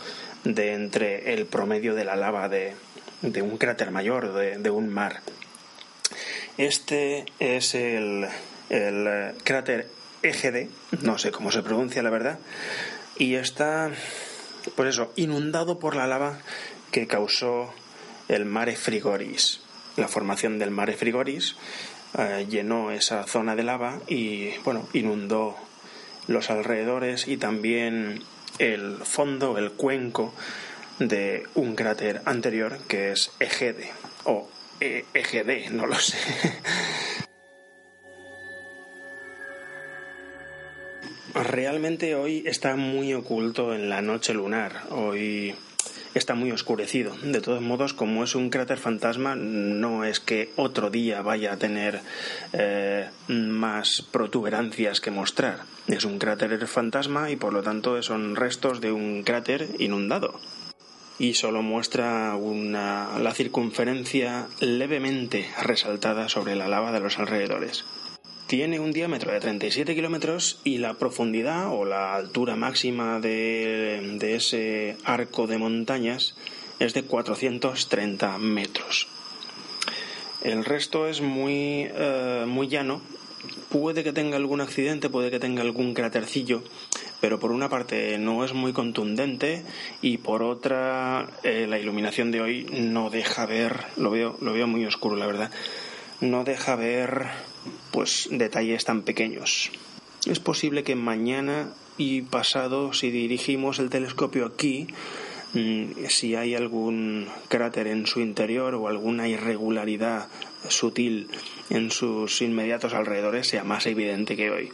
de 0.44 0.75
entre 0.75 1.35
el 1.35 1.47
promedio 1.47 1.94
de 1.94 2.05
la 2.05 2.16
lava 2.16 2.49
de, 2.49 2.75
de 3.23 3.42
un 3.42 3.59
cráter 3.59 3.90
mayor, 3.90 4.33
de, 4.33 4.59
de, 4.59 4.71
un 4.71 4.88
mar. 4.88 5.21
Este 6.57 7.27
es 7.38 7.75
el, 7.75 8.27
el 8.71 9.35
cráter 9.44 9.88
Egede, 10.23 10.68
no 11.03 11.18
sé 11.18 11.31
cómo 11.31 11.53
se 11.53 11.62
pronuncia 11.62 12.03
la 12.03 12.11
verdad, 12.11 12.40
y 13.16 13.35
está, 13.37 13.90
por 14.75 14.88
eso, 14.88 15.12
inundado 15.14 15.79
por 15.79 15.94
la 15.94 16.09
lava 16.09 16.40
que 16.90 17.07
causó 17.07 17.73
el 18.29 18.44
Mare 18.44 18.75
Frigoris 18.75 19.61
la 19.98 20.08
formación 20.08 20.58
del 20.58 20.70
Mare 20.70 20.94
Frigoris 20.94 21.56
eh, 22.16 22.46
llenó 22.48 22.90
esa 22.90 23.24
zona 23.24 23.54
de 23.56 23.64
lava 23.64 24.00
y 24.06 24.56
bueno, 24.64 24.88
inundó 24.92 25.56
los 26.26 26.48
alrededores 26.50 27.28
y 27.28 27.37
también 27.37 28.22
el 28.58 28.96
fondo, 29.02 29.58
el 29.58 29.72
cuenco 29.72 30.32
de 30.98 31.44
un 31.54 31.74
cráter 31.74 32.22
anterior 32.24 32.78
que 32.88 33.12
es 33.12 33.32
Egede 33.40 33.90
o 34.24 34.48
EGD, 34.80 35.70
no 35.70 35.87
lo 35.87 35.96
sé. 35.96 36.16
Realmente 41.34 42.14
hoy 42.14 42.44
está 42.46 42.76
muy 42.76 43.12
oculto 43.14 43.74
en 43.74 43.88
la 43.88 44.02
noche 44.02 44.34
lunar. 44.34 44.84
Hoy 44.90 45.54
está 46.14 46.35
muy 46.35 46.53
oscurecido. 46.53 47.14
De 47.23 47.40
todos 47.40 47.61
modos, 47.61 47.94
como 47.94 48.25
es 48.25 48.35
un 48.35 48.51
cráter 48.51 48.79
fantasma, 48.79 49.35
no 49.37 50.05
es 50.05 50.21
que 50.21 50.51
otro 50.57 50.90
día 50.90 51.23
vaya 51.23 51.53
a 51.53 51.57
tener 51.59 52.01
eh, 52.53 53.09
más 53.29 54.03
protuberancias 54.11 55.01
que 55.01 55.11
mostrar. 55.11 55.61
Es 55.87 56.05
un 56.05 56.18
cráter 56.18 56.66
fantasma 56.66 57.31
y 57.31 57.37
por 57.37 57.53
lo 57.53 57.62
tanto 57.62 58.03
son 58.03 58.37
restos 58.37 58.81
de 58.81 58.92
un 58.92 59.23
cráter 59.23 59.68
inundado. 59.79 60.40
Y 61.18 61.35
solo 61.35 61.62
muestra 61.62 62.37
una, 62.37 63.18
la 63.18 63.35
circunferencia 63.35 64.47
levemente 64.61 65.51
resaltada 65.62 66.29
sobre 66.29 66.55
la 66.55 66.68
lava 66.68 66.92
de 66.92 67.01
los 67.01 67.18
alrededores. 67.18 67.85
Tiene 68.48 68.80
un 68.80 68.92
diámetro 68.92 69.30
de 69.30 69.40
37 69.40 69.94
kilómetros 69.94 70.58
y 70.64 70.78
la 70.78 70.94
profundidad 70.94 71.70
o 71.70 71.84
la 71.84 72.14
altura 72.14 72.56
máxima 72.56 73.20
de, 73.20 74.16
ese 74.22 74.96
arco 75.04 75.46
de 75.46 75.58
montañas 75.58 76.34
es 76.78 76.94
de 76.94 77.02
430 77.02 78.38
metros. 78.38 79.06
El 80.40 80.64
resto 80.64 81.08
es 81.08 81.20
muy, 81.20 81.90
eh, 81.92 82.46
muy 82.48 82.68
llano. 82.68 83.02
Puede 83.68 84.02
que 84.02 84.14
tenga 84.14 84.38
algún 84.38 84.62
accidente, 84.62 85.11
puede 85.11 85.30
que 85.30 85.40
tenga 85.40 85.61
algún 85.61 85.92
crátercillo, 85.92 86.62
pero 87.20 87.38
por 87.38 87.52
una 87.52 87.68
parte 87.68 88.16
no 88.16 88.46
es 88.46 88.54
muy 88.54 88.72
contundente 88.72 89.62
y 90.00 90.16
por 90.16 90.42
otra 90.42 91.28
eh, 91.42 91.66
la 91.68 91.78
iluminación 91.78 92.30
de 92.30 92.40
hoy 92.40 92.66
no 92.72 93.11
deja 93.11 93.44
ver, 93.44 93.84
lo 93.98 94.11
veo, 94.11 94.38
lo 94.40 94.54
veo 94.54 94.66
muy 94.66 94.87
oscuro 94.87 95.16
la 95.16 95.26
verdad, 95.26 95.50
no 96.22 96.44
deja 96.44 96.76
ver 96.76 97.26
pues 97.98 98.28
detalles 98.30 98.84
tan 98.84 99.02
pequeños. 99.02 99.72
Es 100.24 100.38
posible 100.38 100.84
que 100.84 100.94
mañana 100.94 101.74
y 101.96 102.22
pasado, 102.22 102.92
si 102.92 103.11
dirigimos 103.11 103.80
el 103.80 103.90
telescopio 103.90 104.46
aquí, 104.46 104.87
mm, 105.54 106.06
si 106.08 106.37
hay 106.37 106.54
algún 106.54 107.26
cráter 107.48 107.88
en 107.88 108.06
su 108.06 108.20
interior 108.20 108.76
o 108.76 108.87
alguna 108.87 109.26
irregularidad 109.26 110.28
sutil 110.68 111.28
en 111.70 111.90
sus 111.90 112.40
inmediatos 112.40 112.94
alrededores, 112.94 113.48
sea 113.48 113.64
más 113.64 113.84
evidente 113.87 114.37
que 114.37 114.52
hoy. 114.52 114.70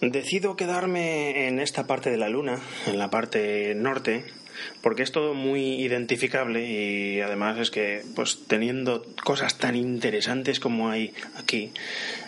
Decido 0.00 0.56
quedarme 0.56 1.48
en 1.48 1.60
esta 1.60 1.86
parte 1.86 2.08
de 2.08 2.16
la 2.16 2.30
Luna, 2.30 2.58
en 2.86 2.96
la 2.96 3.10
parte 3.10 3.74
norte, 3.74 4.24
porque 4.82 5.02
es 5.02 5.12
todo 5.12 5.34
muy 5.34 5.80
identificable 5.82 6.66
y 6.66 7.20
además 7.20 7.58
es 7.58 7.70
que 7.70 8.02
pues 8.14 8.40
teniendo 8.46 9.04
cosas 9.24 9.58
tan 9.58 9.76
interesantes 9.76 10.60
como 10.60 10.90
hay 10.90 11.12
aquí 11.36 11.72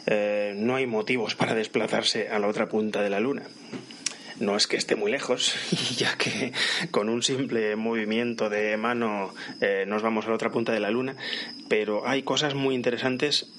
eh, 0.07 0.55
no 0.57 0.77
hay 0.77 0.87
motivos 0.87 1.35
para 1.35 1.55
desplazarse 1.55 2.29
a 2.29 2.39
la 2.39 2.49
otra 2.49 2.69
punta 2.69 3.03
de 3.03 3.11
la 3.11 3.21
luna 3.21 3.43
no 4.43 4.57
es 4.57 4.67
que 4.67 4.77
esté 4.77 4.97
muy 4.97 5.11
lejos, 5.11 5.55
ya 5.97 6.17
que 6.17 6.53
con 6.91 7.09
un 7.09 7.23
simple 7.23 7.77
movimiento 7.77 8.51
de 8.51 8.77
mano 8.77 9.33
eh, 9.61 9.85
nos 9.87 10.03
vamos 10.03 10.27
a 10.27 10.29
la 10.29 10.35
otra 10.35 10.51
punta 10.51 10.73
de 10.73 10.81
la 10.81 10.91
luna, 10.91 11.17
pero 11.69 12.07
hay 12.07 12.23
cosas 12.23 12.55
muy 12.55 12.75
interesantes 12.75 13.51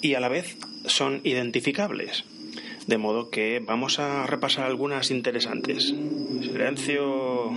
y 0.00 0.14
a 0.14 0.20
la 0.20 0.28
vez 0.28 0.56
son 0.86 1.20
identificables. 1.24 2.24
De 2.86 2.98
modo 2.98 3.30
que 3.30 3.62
vamos 3.64 3.98
a 3.98 4.26
repasar 4.26 4.66
algunas 4.66 5.10
interesantes. 5.10 5.94
Silencio. 6.42 7.50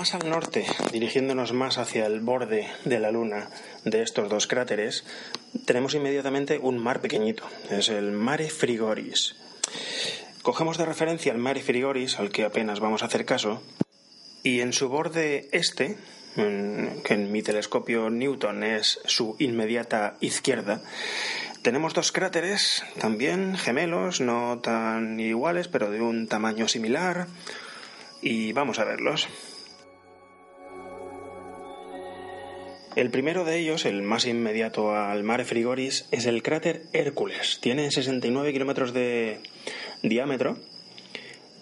Más 0.00 0.14
al 0.14 0.30
norte, 0.30 0.64
dirigiéndonos 0.92 1.52
más 1.52 1.76
hacia 1.76 2.06
el 2.06 2.20
borde 2.20 2.66
de 2.86 2.98
la 2.98 3.10
Luna 3.10 3.50
de 3.84 4.00
estos 4.00 4.30
dos 4.30 4.46
cráteres, 4.46 5.04
tenemos 5.66 5.94
inmediatamente 5.94 6.56
un 6.56 6.78
mar 6.78 7.02
pequeñito. 7.02 7.44
Es 7.68 7.90
el 7.90 8.10
Mare 8.10 8.48
Frigoris. 8.48 9.36
Cogemos 10.40 10.78
de 10.78 10.86
referencia 10.86 11.32
el 11.32 11.38
Mare 11.38 11.60
Frigoris, 11.60 12.18
al 12.18 12.30
que 12.30 12.44
apenas 12.44 12.80
vamos 12.80 13.02
a 13.02 13.06
hacer 13.06 13.26
caso, 13.26 13.62
y 14.42 14.62
en 14.62 14.72
su 14.72 14.88
borde 14.88 15.50
este, 15.52 15.98
que 16.34 17.12
en 17.12 17.30
mi 17.30 17.42
telescopio 17.42 18.08
Newton 18.08 18.64
es 18.64 19.00
su 19.04 19.36
inmediata 19.38 20.16
izquierda, 20.20 20.80
tenemos 21.60 21.92
dos 21.92 22.10
cráteres, 22.10 22.84
también 22.98 23.54
gemelos, 23.54 24.22
no 24.22 24.60
tan 24.60 25.20
iguales, 25.20 25.68
pero 25.68 25.90
de 25.90 26.00
un 26.00 26.26
tamaño 26.26 26.68
similar, 26.68 27.26
y 28.22 28.54
vamos 28.54 28.78
a 28.78 28.84
verlos. 28.84 29.28
El 32.96 33.10
primero 33.10 33.44
de 33.44 33.58
ellos, 33.58 33.86
el 33.86 34.02
más 34.02 34.26
inmediato 34.26 34.96
al 34.96 35.22
Mare 35.22 35.44
Frigoris, 35.44 36.06
es 36.10 36.26
el 36.26 36.42
cráter 36.42 36.82
Hércules. 36.92 37.58
Tiene 37.60 37.90
69 37.90 38.52
kilómetros 38.52 38.92
de 38.92 39.40
diámetro, 40.02 40.58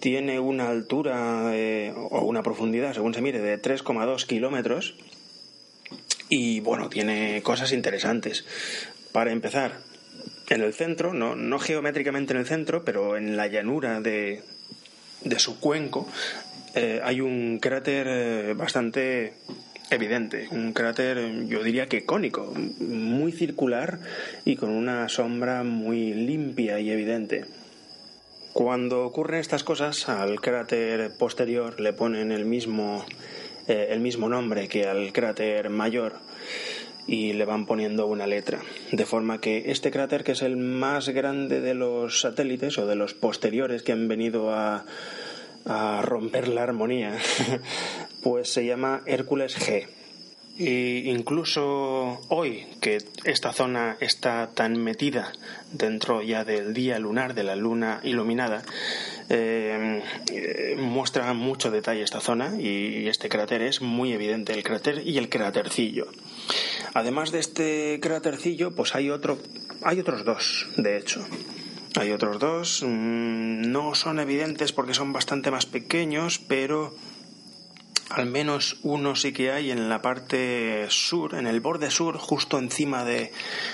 tiene 0.01 0.41
una 0.41 0.71
altura 0.71 1.51
eh, 1.53 1.93
o 1.95 2.23
una 2.23 2.43
profundidad, 2.43 2.95
según 2.95 3.13
se 3.13 3.21
mire, 3.21 3.41
de 3.41 3.61
3,2 3.61 4.27
kilómetros 4.27 4.95
y 6.31 6.61
bueno, 6.61 6.89
tiene 6.89 7.43
cosas 7.43 7.73
interesantes. 7.73 8.47
Para 9.13 9.33
empezar, 9.33 9.81
en 10.49 10.63
el 10.63 10.73
centro, 10.73 11.13
no, 11.13 11.37
no 11.37 11.59
geométricamente 11.59 12.33
en 12.33 12.41
el 12.41 12.47
centro, 12.47 12.85
pero 12.85 13.17
en 13.19 13.37
la 13.37 13.49
llanura 13.49 14.01
de, 14.01 14.43
de 15.23 15.39
su 15.39 15.61
cuenco, 15.61 16.09
eh, 16.75 17.01
hay 17.03 17.21
un 17.21 17.59
cráter 17.61 18.07
eh, 18.09 18.55
bastante 18.55 19.35
evidente, 19.91 20.49
un 20.51 20.73
cráter 20.73 21.47
yo 21.47 21.63
diría 21.63 21.87
que 21.87 22.05
cónico, 22.05 22.53
muy 22.81 23.33
circular 23.33 24.01
y 24.45 24.57
con 24.57 24.71
una 24.71 25.09
sombra 25.09 25.63
muy 25.63 26.15
limpia 26.15 26.81
y 26.81 26.91
evidente. 26.91 27.45
Cuando 28.53 29.05
ocurren 29.05 29.41
estas 29.41 29.63
cosas, 29.63 30.09
al 30.09 30.41
cráter 30.41 31.13
posterior 31.17 31.81
le 31.81 31.93
ponen 31.93 32.33
el 32.33 32.45
mismo, 32.45 33.05
eh, 33.69 33.89
el 33.91 34.01
mismo 34.01 34.29
nombre 34.29 34.69
que 34.69 34.87
al 34.87 35.13
cráter 35.13 35.71
mayor 35.71 36.17
y 37.07 37.33
le 37.33 37.47
van 37.47 37.67
poniendo 37.67 38.07
una 38.07 38.27
letra. 38.27 38.61
De 38.93 39.07
forma 39.07 39.41
que 39.41 39.71
este 39.71 39.91
cráter, 39.91 40.25
que 40.25 40.33
es 40.33 40.43
el 40.43 40.57
más 40.57 41.09
grande 41.09 41.61
de 41.61 41.75
los 41.75 42.21
satélites 42.21 42.79
o 42.79 42.87
de 42.87 42.97
los 42.97 43.15
posteriores 43.15 43.83
que 43.83 43.93
han 43.93 44.09
venido 44.09 44.53
a, 44.53 44.85
a 45.65 46.03
romper 46.03 46.49
la 46.49 46.65
armonía, 46.65 47.17
pues 48.23 48.53
se 48.53 48.65
llama 48.65 49.03
Hércules 49.07 49.59
G. 49.59 49.87
Y 50.59 51.09
incluso 51.11 52.21
hoy 52.29 52.67
que 52.81 52.99
esta 53.23 53.53
zona 53.53 53.97
está 54.01 54.51
tan 54.53 54.77
metida 54.83 55.33
dentro 55.71 56.21
ya 56.21 56.45
del 56.45 56.75
día 56.75 56.99
lunar, 56.99 57.35
de 57.35 57.45
la 57.45 57.55
luna 57.55 58.01
iluminada, 58.03 58.65
eh, 59.29 60.03
muestra 60.77 61.33
mucho 61.33 61.71
detalle 61.71 62.03
esta 62.03 62.21
zona 62.21 62.61
y 62.61 63.07
este 63.07 63.29
cráter 63.29 63.63
es 63.63 63.83
muy 63.83 64.13
evidente, 64.13 64.53
el 64.53 64.65
cráter 64.65 65.07
y 65.07 65.19
el 65.19 65.29
crátercillo. 65.29 66.09
Además 66.93 67.31
de 67.31 67.39
este 67.39 68.01
crátercillo, 68.03 68.75
pues 68.75 68.97
hay 68.97 69.11
otro, 69.11 69.39
hay 69.83 70.01
otros 70.01 70.25
dos, 70.25 70.67
de 70.77 70.99
hecho. 70.99 71.25
Hay 71.95 72.11
otros 72.11 72.39
dos, 72.39 72.83
mm, 72.83 73.71
no 73.71 73.95
son 73.95 74.19
evidentes 74.21 74.73
porque 74.73 74.95
son 74.95 75.13
bastante 75.13 75.51
más 75.51 75.67
pequeños, 75.67 76.39
pero 76.39 76.95
al 78.11 78.27
menos 78.27 78.79
uno 78.83 79.15
sí 79.15 79.33
que 79.33 79.51
hay 79.51 79.71
en 79.71 79.89
la 79.89 80.01
parte 80.03 80.87
sur, 80.89 81.35
en 81.35 81.47
el 81.47 81.61
borde 81.61 81.91
sur, 81.91 82.17
justo 82.19 82.59
encima 82.59 83.05
de, 83.05 83.33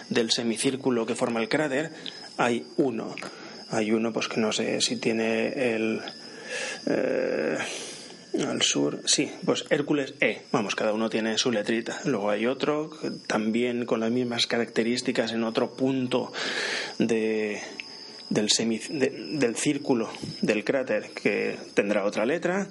del 0.08 0.30
semicírculo 0.30 1.06
que 1.06 1.14
forma 1.14 1.40
el 1.40 1.48
cráter, 1.48 1.92
hay 2.36 2.66
uno. 2.76 3.14
Hay 3.70 3.92
uno, 3.92 4.12
pues 4.12 4.28
que 4.28 4.40
no 4.40 4.52
sé 4.52 4.80
si 4.80 4.96
tiene 4.96 5.74
el. 5.74 6.00
Eh, 6.86 7.58
al 8.48 8.62
sur, 8.62 9.00
sí, 9.06 9.30
pues 9.44 9.64
Hércules 9.70 10.14
E. 10.20 10.42
Vamos, 10.50 10.74
cada 10.74 10.92
uno 10.92 11.08
tiene 11.08 11.38
su 11.38 11.52
letrita. 11.52 12.00
Luego 12.04 12.30
hay 12.30 12.46
otro, 12.46 12.90
también 13.28 13.86
con 13.86 14.00
las 14.00 14.10
mismas 14.10 14.48
características 14.48 15.32
en 15.32 15.44
otro 15.44 15.74
punto 15.76 16.32
de, 16.98 17.62
del, 18.30 18.48
del 19.38 19.56
círculo 19.56 20.08
del 20.40 20.64
cráter 20.64 21.10
que 21.10 21.56
tendrá 21.74 22.04
otra 22.04 22.26
letra 22.26 22.68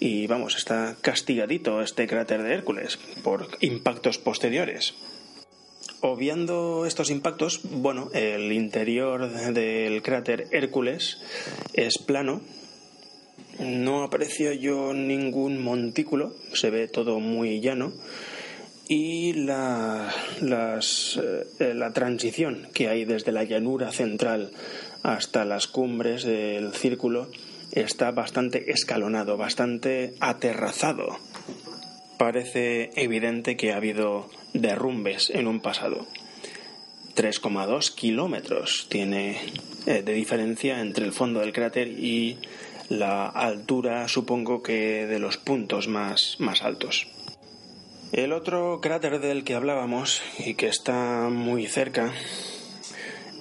y 0.00 0.26
vamos, 0.26 0.56
está 0.56 0.96
castigadito 1.00 1.82
este 1.82 2.06
cráter 2.06 2.42
de 2.42 2.54
Hércules 2.54 2.98
por 3.22 3.48
impactos 3.60 4.18
posteriores. 4.18 4.94
Obviando 6.00 6.84
estos 6.86 7.10
impactos, 7.10 7.60
bueno, 7.64 8.10
el 8.12 8.52
interior 8.52 9.30
del 9.52 10.02
cráter 10.02 10.48
Hércules 10.50 11.18
es 11.72 11.98
plano, 11.98 12.42
no 13.58 14.02
aprecio 14.02 14.52
yo 14.52 14.92
ningún 14.92 15.62
montículo, 15.62 16.34
se 16.52 16.70
ve 16.70 16.88
todo 16.88 17.20
muy 17.20 17.60
llano 17.60 17.92
y 18.88 19.32
la, 19.32 20.12
eh, 20.40 21.74
la 21.74 21.92
transición 21.92 22.68
que 22.74 22.88
hay 22.88 23.04
desde 23.04 23.32
la 23.32 23.44
llanura 23.44 23.92
central 23.92 24.50
hasta 25.02 25.44
las 25.44 25.66
cumbres 25.66 26.24
del 26.24 26.72
círculo 26.72 27.28
está 27.72 28.10
bastante 28.10 28.70
escalonado, 28.70 29.36
bastante 29.36 30.14
aterrazado. 30.20 31.18
Parece 32.18 32.90
evidente 32.96 33.56
que 33.56 33.72
ha 33.72 33.76
habido 33.76 34.30
derrumbes 34.52 35.30
en 35.30 35.46
un 35.46 35.60
pasado. 35.60 36.06
3,2 37.16 37.94
kilómetros 37.94 38.86
tiene 38.88 39.38
eh, 39.86 40.02
de 40.02 40.12
diferencia 40.12 40.80
entre 40.80 41.04
el 41.04 41.12
fondo 41.12 41.40
del 41.40 41.52
cráter 41.52 41.88
y 41.88 42.38
la 42.88 43.26
altura, 43.28 44.08
supongo 44.08 44.62
que 44.62 45.06
de 45.06 45.18
los 45.18 45.36
puntos 45.38 45.88
más, 45.88 46.36
más 46.38 46.62
altos. 46.62 47.06
El 48.14 48.32
otro 48.32 48.80
cráter 48.80 49.18
del 49.18 49.42
que 49.42 49.56
hablábamos 49.56 50.22
y 50.38 50.54
que 50.54 50.68
está 50.68 51.28
muy 51.30 51.66
cerca 51.66 52.12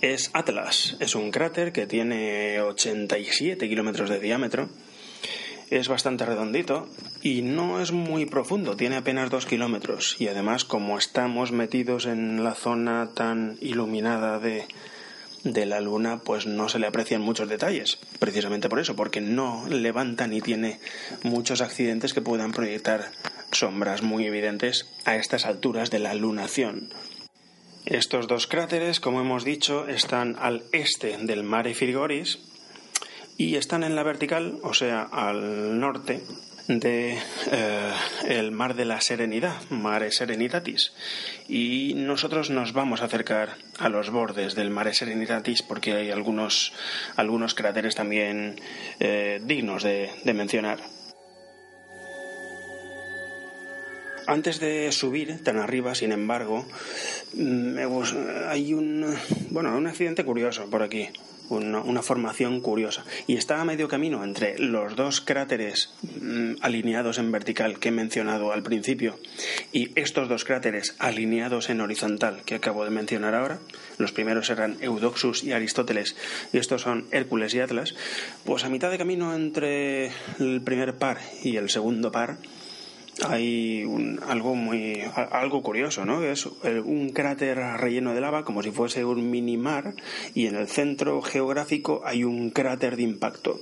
es 0.01 0.31
Atlas. 0.33 0.97
Es 0.99 1.13
un 1.13 1.29
cráter 1.29 1.71
que 1.71 1.85
tiene 1.85 2.59
87 2.59 3.69
kilómetros 3.69 4.09
de 4.09 4.19
diámetro. 4.19 4.69
Es 5.69 5.89
bastante 5.89 6.25
redondito 6.25 6.89
y 7.21 7.43
no 7.43 7.81
es 7.81 7.91
muy 7.91 8.25
profundo, 8.25 8.75
tiene 8.75 8.95
apenas 8.95 9.29
2 9.29 9.45
kilómetros. 9.45 10.15
Y 10.17 10.27
además, 10.27 10.65
como 10.65 10.97
estamos 10.97 11.51
metidos 11.51 12.07
en 12.07 12.43
la 12.43 12.55
zona 12.55 13.11
tan 13.13 13.59
iluminada 13.61 14.39
de, 14.39 14.65
de 15.43 15.65
la 15.65 15.81
Luna, 15.81 16.19
pues 16.23 16.45
no 16.45 16.69
se 16.69 16.79
le 16.79 16.87
aprecian 16.87 17.21
muchos 17.21 17.49
detalles. 17.49 17.99
Precisamente 18.19 18.69
por 18.69 18.79
eso, 18.79 18.95
porque 18.95 19.21
no 19.21 19.67
levanta 19.67 20.27
ni 20.27 20.41
tiene 20.41 20.79
muchos 21.23 21.61
accidentes 21.61 22.13
que 22.13 22.21
puedan 22.21 22.51
proyectar 22.51 23.11
sombras 23.51 24.01
muy 24.01 24.25
evidentes 24.25 24.87
a 25.05 25.15
estas 25.15 25.45
alturas 25.45 25.91
de 25.91 25.99
la 25.99 26.13
lunación. 26.13 26.89
Estos 27.85 28.27
dos 28.27 28.47
cráteres, 28.47 28.99
como 28.99 29.19
hemos 29.19 29.43
dicho, 29.43 29.87
están 29.87 30.37
al 30.39 30.63
este 30.71 31.17
del 31.17 31.43
Mare 31.43 31.73
Frigoris 31.73 32.39
y 33.37 33.55
están 33.55 33.83
en 33.83 33.95
la 33.95 34.03
vertical, 34.03 34.59
o 34.63 34.73
sea, 34.73 35.03
al 35.03 35.79
norte 35.79 36.21
de 36.67 37.17
eh, 37.51 37.93
el 38.27 38.51
mar 38.51 38.75
de 38.75 38.85
la 38.85 39.01
Serenidad, 39.01 39.61
Mare 39.69 40.11
Serenitatis. 40.11 40.93
Y 41.47 41.93
nosotros 41.95 42.49
nos 42.49 42.73
vamos 42.73 43.01
a 43.01 43.05
acercar 43.05 43.57
a 43.79 43.89
los 43.89 44.09
bordes 44.09 44.55
del 44.55 44.69
Mare 44.69 44.93
Serenitatis 44.93 45.61
porque 45.61 45.93
hay 45.93 46.11
algunos, 46.11 46.73
algunos 47.15 47.55
cráteres 47.55 47.95
también 47.95 48.59
eh, 48.99 49.41
dignos 49.43 49.83
de 49.83 50.09
mencionar. 50.33 50.79
Antes 54.25 54.59
de 54.59 54.91
subir 54.91 55.43
tan 55.43 55.57
arriba, 55.57 55.95
sin 55.95 56.11
embargo, 56.11 56.65
mm, 57.33 57.77
hay 58.47 58.73
un, 58.73 59.15
bueno, 59.49 59.75
un 59.75 59.87
accidente 59.87 60.23
curioso 60.23 60.69
por 60.69 60.81
aquí, 60.81 61.09
una, 61.49 62.01
formación 62.01 62.61
curiosa. 62.61 63.03
Y 63.27 63.35
está 63.35 63.61
a 63.61 63.65
medio 63.65 63.87
camino 63.87 64.23
entre 64.23 64.57
los 64.59 64.95
dos 64.95 65.21
cráteres 65.21 65.93
mm, 66.21 66.55
alineados 66.61 67.17
en 67.17 67.31
vertical 67.31 67.79
que 67.79 67.89
he 67.89 67.91
mencionado 67.91 68.51
al 68.51 68.63
principio 68.63 69.19
y 69.71 69.91
estos 69.99 70.29
dos 70.29 70.45
cráteres 70.45 70.95
alineados 70.99 71.69
en 71.69 71.81
horizontal 71.81 72.41
que 72.45 72.55
acabo 72.55 72.85
de 72.85 72.91
mencionar 72.91 73.35
ahora. 73.35 73.59
Los 73.97 74.11
primeros 74.11 74.49
eran 74.49 74.77
Eudoxus 74.81 75.43
y 75.43 75.51
Aristóteles 75.51 76.15
y 76.51 76.57
estos 76.57 76.81
son 76.81 77.05
Hércules 77.11 77.53
y 77.53 77.59
Atlas. 77.59 77.95
Pues 78.45 78.63
a 78.63 78.69
mitad 78.69 78.91
de 78.91 78.97
camino 78.97 79.35
entre 79.35 80.11
el 80.39 80.61
primer 80.63 80.95
par 80.95 81.19
y 81.43 81.57
el 81.57 81.69
segundo 81.69 82.11
par 82.11 82.37
hay 83.21 83.85
algo 84.27 84.55
muy 84.55 85.01
algo 85.15 85.61
curioso, 85.61 86.05
¿no? 86.05 86.23
Es 86.23 86.45
un 86.45 87.11
cráter 87.13 87.57
relleno 87.57 88.13
de 88.13 88.21
lava 88.21 88.43
como 88.43 88.63
si 88.63 88.71
fuese 88.71 89.05
un 89.05 89.29
mini 89.29 89.57
mar 89.57 89.93
y 90.33 90.47
en 90.47 90.55
el 90.55 90.67
centro 90.67 91.21
geográfico 91.21 92.01
hay 92.05 92.23
un 92.23 92.49
cráter 92.49 92.95
de 92.95 93.03
impacto. 93.03 93.59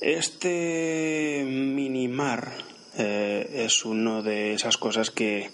Este 0.00 1.44
mini 1.46 2.08
mar 2.08 2.52
eh, 2.98 3.64
es 3.66 3.84
una 3.84 4.20
de 4.20 4.54
esas 4.54 4.76
cosas 4.76 5.10
que 5.10 5.50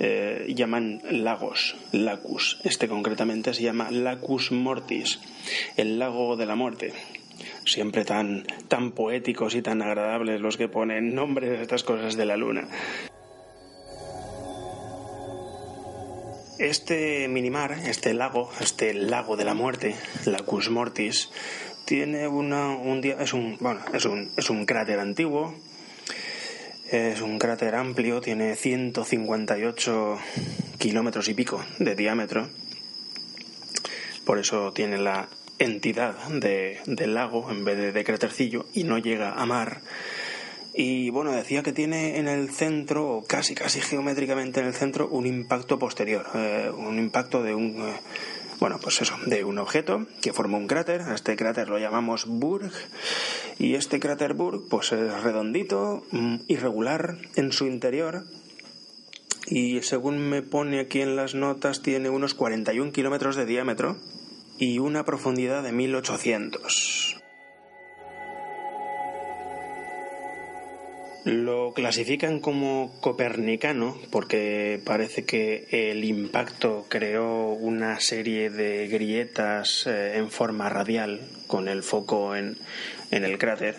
eh, 0.00 0.52
llaman 0.54 1.02
lagos, 1.10 1.76
lacus. 1.92 2.58
Este 2.64 2.88
concretamente 2.88 3.54
se 3.54 3.62
llama 3.62 3.90
Lacus 3.90 4.50
Mortis, 4.50 5.20
el 5.76 5.98
lago 5.98 6.36
de 6.36 6.46
la 6.46 6.56
muerte 6.56 6.92
siempre 7.64 8.04
tan, 8.04 8.46
tan 8.68 8.92
poéticos 8.92 9.54
y 9.54 9.62
tan 9.62 9.82
agradables 9.82 10.40
los 10.40 10.56
que 10.56 10.68
ponen 10.68 11.14
nombres 11.14 11.58
a 11.58 11.62
estas 11.62 11.82
cosas 11.82 12.16
de 12.16 12.24
la 12.26 12.36
luna. 12.36 12.68
Este 16.58 17.26
minimar, 17.28 17.72
este 17.72 18.14
lago, 18.14 18.50
este 18.60 18.94
lago 18.94 19.36
de 19.36 19.44
la 19.44 19.54
muerte, 19.54 19.96
Lacus 20.24 20.70
Mortis, 20.70 21.30
tiene 21.84 22.28
una, 22.28 22.68
un 22.70 23.00
día, 23.00 23.16
es 23.20 23.32
un, 23.32 23.56
bueno, 23.60 23.80
es 23.92 24.04
un, 24.04 24.30
es 24.36 24.48
un 24.50 24.64
cráter 24.64 25.00
antiguo, 25.00 25.54
es 26.90 27.20
un 27.20 27.38
cráter 27.38 27.74
amplio, 27.74 28.20
tiene 28.20 28.54
158 28.54 30.18
kilómetros 30.78 31.28
y 31.28 31.34
pico 31.34 31.64
de 31.78 31.96
diámetro, 31.96 32.48
por 34.24 34.38
eso 34.38 34.72
tiene 34.72 34.96
la 34.96 35.28
entidad 35.58 36.14
de, 36.28 36.80
del 36.86 37.14
lago 37.14 37.50
en 37.50 37.64
vez 37.64 37.76
de, 37.76 37.92
de 37.92 38.04
crátercillo 38.04 38.66
y 38.72 38.84
no 38.84 38.98
llega 38.98 39.32
a 39.32 39.46
mar. 39.46 39.80
Y 40.76 41.10
bueno, 41.10 41.30
decía 41.30 41.62
que 41.62 41.72
tiene 41.72 42.18
en 42.18 42.26
el 42.26 42.50
centro, 42.50 43.22
casi 43.28 43.54
casi 43.54 43.80
geométricamente 43.80 44.58
en 44.58 44.66
el 44.66 44.74
centro, 44.74 45.08
un 45.08 45.24
impacto 45.24 45.78
posterior, 45.78 46.26
eh, 46.34 46.68
un 46.76 46.98
impacto 46.98 47.44
de 47.44 47.54
un, 47.54 47.80
eh, 47.80 48.00
bueno, 48.58 48.80
pues 48.82 49.00
eso, 49.00 49.14
de 49.26 49.44
un 49.44 49.58
objeto 49.58 50.06
que 50.20 50.32
forma 50.32 50.58
un 50.58 50.66
cráter. 50.66 51.02
Este 51.14 51.36
cráter 51.36 51.68
lo 51.68 51.78
llamamos 51.78 52.26
Burg. 52.26 52.72
Y 53.56 53.76
este 53.76 54.00
cráter 54.00 54.34
Burg, 54.34 54.68
pues 54.68 54.90
es 54.90 55.22
redondito, 55.22 56.04
mm, 56.10 56.36
irregular 56.48 57.18
en 57.36 57.52
su 57.52 57.66
interior. 57.66 58.24
Y 59.46 59.80
según 59.82 60.28
me 60.28 60.42
pone 60.42 60.80
aquí 60.80 61.02
en 61.02 61.14
las 61.14 61.36
notas, 61.36 61.82
tiene 61.82 62.10
unos 62.10 62.34
41 62.34 62.90
kilómetros 62.90 63.36
de 63.36 63.46
diámetro 63.46 63.96
y 64.58 64.78
una 64.78 65.04
profundidad 65.04 65.62
de 65.62 65.72
1800. 65.72 67.20
Lo 71.24 71.72
clasifican 71.72 72.38
como 72.38 72.92
copernicano 73.00 73.96
porque 74.10 74.78
parece 74.84 75.24
que 75.24 75.66
el 75.70 76.04
impacto 76.04 76.84
creó 76.90 77.48
una 77.48 77.98
serie 78.00 78.50
de 78.50 78.88
grietas 78.88 79.86
eh, 79.86 80.18
en 80.18 80.30
forma 80.30 80.68
radial 80.68 81.22
con 81.46 81.68
el 81.68 81.82
foco 81.82 82.36
en, 82.36 82.58
en 83.10 83.24
el 83.24 83.38
cráter 83.38 83.76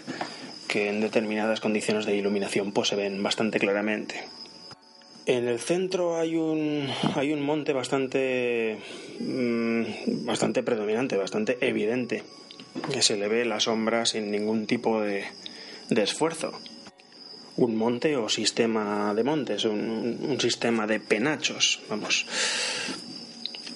que 0.67 0.89
en 0.89 1.01
determinadas 1.01 1.61
condiciones 1.61 2.07
de 2.07 2.15
iluminación 2.15 2.71
pues 2.71 2.87
se 2.87 2.95
ven 2.95 3.21
bastante 3.21 3.59
claramente. 3.59 4.23
En 5.25 5.47
el 5.47 5.59
centro 5.59 6.17
hay 6.17 6.35
un, 6.35 6.87
hay 7.15 7.33
un 7.33 7.41
monte 7.41 7.73
bastante, 7.73 8.77
mm, 9.19 10.25
bastante 10.25 10.61
predominante, 10.61 11.17
bastante 11.17 11.57
evidente, 11.61 12.23
que 12.93 13.01
se 13.01 13.17
le 13.17 13.27
ve 13.27 13.43
la 13.45 13.59
sombra 13.59 14.05
sin 14.05 14.29
ningún 14.29 14.67
tipo 14.67 15.01
de, 15.01 15.25
de 15.89 16.03
esfuerzo. 16.03 16.51
Un 17.57 17.75
monte 17.75 18.17
o 18.17 18.29
sistema 18.29 19.13
de 19.15 19.23
montes, 19.23 19.65
un, 19.65 20.19
un 20.21 20.39
sistema 20.39 20.85
de 20.85 20.99
penachos, 20.99 21.81
vamos. 21.89 22.27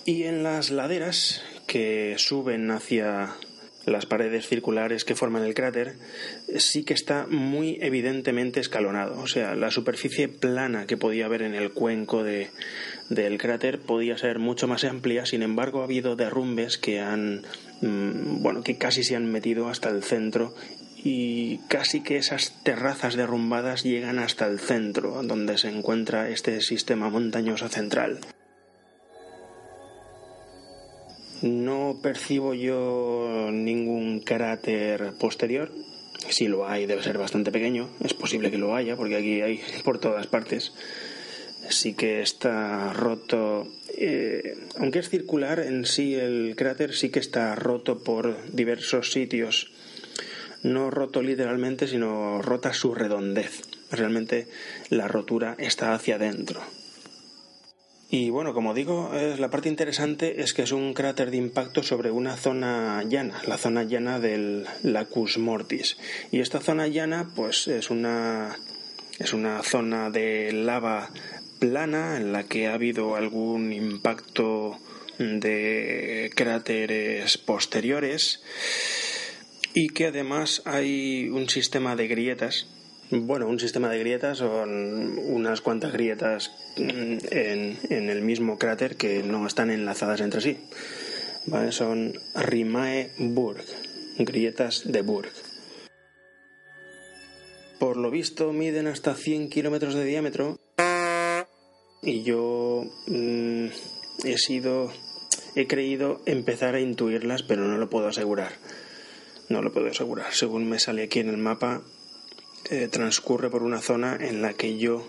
Y 0.06 0.24
en 0.24 0.44
las 0.44 0.70
laderas 0.70 1.42
que 1.66 2.16
suben 2.18 2.70
hacia, 2.72 3.36
las 3.86 4.06
paredes 4.06 4.48
circulares 4.48 5.06
que 5.06 5.16
forman 5.16 5.44
el 5.44 5.54
cráter, 5.54 5.96
sí 6.58 6.84
que 6.84 6.94
está 6.94 7.26
muy 7.28 7.78
evidentemente 7.82 8.60
escalonado. 8.60 9.20
O 9.20 9.28
sea, 9.28 9.56
la 9.56 9.72
superficie 9.72 10.28
plana 10.28 10.86
que 10.86 10.98
podía 10.98 11.26
haber 11.26 11.42
en 11.42 11.56
el 11.56 11.72
cuenco 11.72 12.24
de, 12.24 12.50
del 13.10 13.38
cráter 13.38 13.80
podía 13.80 14.18
ser 14.18 14.40
mucho 14.40 14.68
más 14.68 14.84
amplia, 14.84 15.26
sin 15.26 15.42
embargo 15.42 15.82
ha 15.82 15.86
habido 15.86 16.16
derrumbes 16.16 16.78
que 16.78 17.00
han, 17.00 17.44
mm, 17.82 18.42
bueno, 18.42 18.64
que 18.64 18.78
casi 18.78 19.04
se 19.04 19.16
han 19.16 19.32
metido 19.32 19.70
hasta 19.70 19.90
el 19.90 20.04
centro 20.04 20.54
y 21.04 21.60
casi 21.70 22.02
que 22.02 22.18
esas 22.18 22.62
terrazas 22.64 23.16
derrumbadas 23.16 23.84
llegan 23.84 24.20
hasta 24.20 24.48
el 24.48 24.60
centro, 24.60 25.24
donde 25.24 25.58
se 25.58 25.70
encuentra 25.70 26.30
este 26.30 26.62
sistema 26.62 27.10
montañoso 27.10 27.70
central. 27.70 28.20
No 31.42 32.00
percibo 32.02 32.54
yo 32.54 33.50
ningún 33.52 34.20
cráter 34.20 35.14
posterior. 35.14 35.72
Si 36.30 36.48
lo 36.50 36.68
hay, 36.68 36.86
debe 36.86 37.02
ser 37.02 37.18
bastante 37.18 37.52
pequeño. 37.52 37.90
Es 38.04 38.14
posible 38.14 38.52
que 38.52 38.58
lo 38.58 38.76
haya, 38.76 38.98
porque 38.98 39.16
aquí 39.16 39.42
hay 39.42 39.62
por 39.84 40.00
todas 40.00 40.28
partes. 40.28 40.74
Sí 41.70 41.94
que 41.94 42.22
está 42.22 42.92
roto. 42.92 43.68
Eh, 43.96 44.58
aunque 44.78 45.00
es 45.00 45.10
circular 45.10 45.60
en 45.60 45.86
sí 45.86 46.16
el 46.16 46.56
cráter, 46.58 46.94
sí 46.94 47.10
que 47.10 47.20
está 47.20 47.56
roto 47.56 48.04
por 48.04 48.52
diversos 48.52 49.12
sitios. 49.12 49.72
No 50.62 50.92
roto 50.92 51.22
literalmente, 51.22 51.88
sino 51.88 52.42
rota 52.42 52.74
su 52.74 52.94
redondez. 52.94 53.62
Realmente 53.92 54.48
la 54.90 55.08
rotura 55.08 55.56
está 55.58 55.94
hacia 55.94 56.16
adentro. 56.16 56.62
Y 58.12 58.32
bueno, 58.32 58.56
como 58.56 58.74
digo, 58.74 59.12
la 59.14 59.52
parte 59.52 59.70
interesante 59.70 60.42
es 60.42 60.54
que 60.54 60.64
es 60.64 60.72
un 60.72 60.96
cráter 60.96 61.30
de 61.30 61.38
impacto 61.38 61.84
sobre 61.84 62.10
una 62.10 62.38
zona 62.38 63.04
llana, 63.04 63.40
la 63.46 63.60
zona 63.60 63.84
llana 63.84 64.20
del 64.20 64.66
Lacus 64.82 65.38
Mortis. 65.38 65.98
Y 66.32 66.40
esta 66.40 66.60
zona 66.60 66.88
llana, 66.88 67.30
pues 67.36 67.68
es 67.68 67.92
una, 67.92 68.58
es 69.20 69.34
una 69.34 69.62
zona 69.62 70.10
de 70.10 70.52
lava 70.52 71.12
plana 71.60 72.18
en 72.18 72.32
la 72.32 72.46
que 72.46 72.68
ha 72.68 72.74
habido 72.74 73.16
algún 73.16 73.72
impacto 73.72 74.80
de 75.20 76.32
cráteres 76.34 77.38
posteriores 77.38 78.42
y 79.74 79.90
que 79.90 80.08
además 80.08 80.64
hay 80.66 81.30
un 81.30 81.48
sistema 81.50 81.96
de 81.96 82.08
grietas. 82.08 82.68
Bueno, 83.12 83.48
un 83.48 83.60
sistema 83.60 83.90
de 83.90 83.98
grietas 83.98 84.38
son 84.38 85.18
unas 85.18 85.62
cuantas 85.62 85.92
grietas 85.92 86.52
en, 86.76 87.20
en 87.90 88.10
el 88.10 88.22
mismo 88.22 88.60
cráter 88.60 88.98
que 88.98 89.24
no 89.24 89.48
están 89.48 89.72
enlazadas 89.72 90.22
entre 90.22 90.42
sí. 90.42 90.58
Son 91.72 92.14
Rimae 92.36 93.12
Burg, 93.18 93.66
grietas 94.20 94.84
de 94.86 95.02
Burg. 95.02 95.32
Por 97.80 97.98
lo 97.98 98.12
visto 98.12 98.54
miden 98.54 98.86
hasta 98.86 99.16
100 99.16 99.50
kilómetros 99.50 99.96
de 99.96 100.06
diámetro 100.06 100.60
y 102.04 102.24
yo 102.24 102.84
mm, 103.08 103.68
he 104.24 104.38
sido 104.38 104.92
he 105.56 105.68
creído 105.68 106.22
empezar 106.26 106.76
a 106.76 106.80
intuirlas 106.80 107.44
pero 107.44 107.64
no 107.64 107.78
lo 107.78 107.90
puedo 107.90 108.08
asegurar 108.08 108.54
no 109.50 109.62
lo 109.62 109.74
puedo 109.74 109.88
asegurar 109.88 110.34
según 110.34 110.70
me 110.70 110.80
sale 110.80 111.04
aquí 111.04 111.20
en 111.20 111.30
el 111.30 111.38
mapa 111.38 111.82
eh, 112.70 112.88
transcurre 112.90 113.50
por 113.50 113.64
una 113.64 113.80
zona 113.80 114.18
en 114.20 114.42
la 114.42 114.54
que 114.54 114.78
yo 114.78 115.08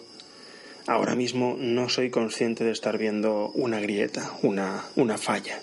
ahora 0.87 1.15
mismo 1.15 1.57
no 1.59 1.89
soy 1.89 2.11
consciente 2.11 2.65
de 2.65 2.73
estar 2.73 2.99
viendo 2.99 3.51
una 3.51 3.81
grieta 3.81 4.33
una, 4.43 4.85
una 4.97 5.19
falla. 5.19 5.61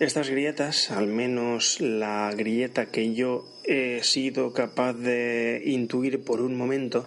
Estas 0.00 0.30
grietas, 0.30 0.90
al 0.90 1.08
menos 1.08 1.78
la 1.80 2.32
grieta 2.34 2.86
que 2.86 3.12
yo 3.12 3.44
he 3.64 4.02
sido 4.02 4.54
capaz 4.54 4.94
de 4.94 5.60
intuir 5.66 6.24
por 6.24 6.40
un 6.40 6.56
momento, 6.56 7.04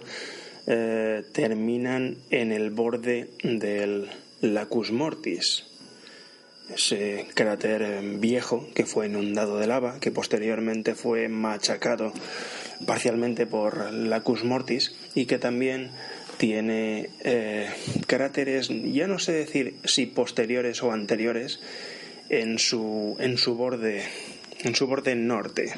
eh, 0.68 1.24
terminan 1.32 2.18
en 2.30 2.52
el 2.52 2.70
borde 2.70 3.30
del 3.42 4.08
Lacus 4.40 4.92
Mortis, 4.92 5.73
ese 6.72 7.26
cráter 7.34 8.00
viejo 8.18 8.66
que 8.74 8.86
fue 8.86 9.06
inundado 9.06 9.58
de 9.58 9.66
lava, 9.66 9.98
que 10.00 10.10
posteriormente 10.10 10.94
fue 10.94 11.28
machacado 11.28 12.12
parcialmente 12.86 13.46
por 13.46 13.92
Lacus 13.92 14.44
Mortis 14.44 14.94
y 15.14 15.26
que 15.26 15.38
también 15.38 15.90
tiene 16.36 17.10
eh, 17.20 17.68
cráteres, 18.06 18.68
ya 18.68 19.06
no 19.06 19.18
sé 19.18 19.32
decir 19.32 19.76
si 19.84 20.06
posteriores 20.06 20.82
o 20.82 20.92
anteriores, 20.92 21.60
en 22.28 22.58
su, 22.58 23.16
en 23.20 23.38
su 23.38 23.54
borde, 23.54 24.04
en 24.60 24.74
su 24.74 24.86
borde 24.86 25.14
norte. 25.14 25.72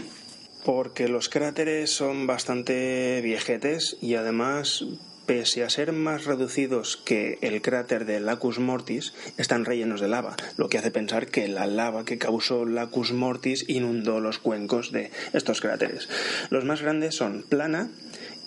Porque 0.65 1.09
los 1.09 1.29
cráteres 1.29 1.91
son 1.91 2.27
bastante 2.27 3.21
viejetes 3.23 3.97
y 4.01 4.15
además 4.15 4.85
pese 5.27 5.65
a 5.65 5.71
ser 5.71 5.93
más 5.93 6.25
reducidos 6.25 6.97
que 6.97 7.39
el 7.43 7.61
cráter 7.63 8.05
de 8.05 8.21
Lacus 8.21 8.59
Mortis, 8.59 9.13
están 9.37 9.65
rellenos 9.65 10.01
de 10.01 10.09
lava, 10.09 10.37
lo 10.57 10.69
que 10.69 10.79
hace 10.79 10.91
pensar 10.91 11.27
que 11.27 11.49
la 11.49 11.67
lava 11.67 12.05
que 12.05 12.19
causó 12.19 12.65
Lacus 12.65 13.13
Mortis 13.13 13.65
inundó 13.69 14.21
los 14.21 14.39
cuencos 14.39 14.93
de 14.93 15.11
estos 15.33 15.61
cráteres. 15.61 16.09
Los 16.51 16.65
más 16.65 16.83
grandes 16.83 17.15
son 17.15 17.43
Plana 17.43 17.91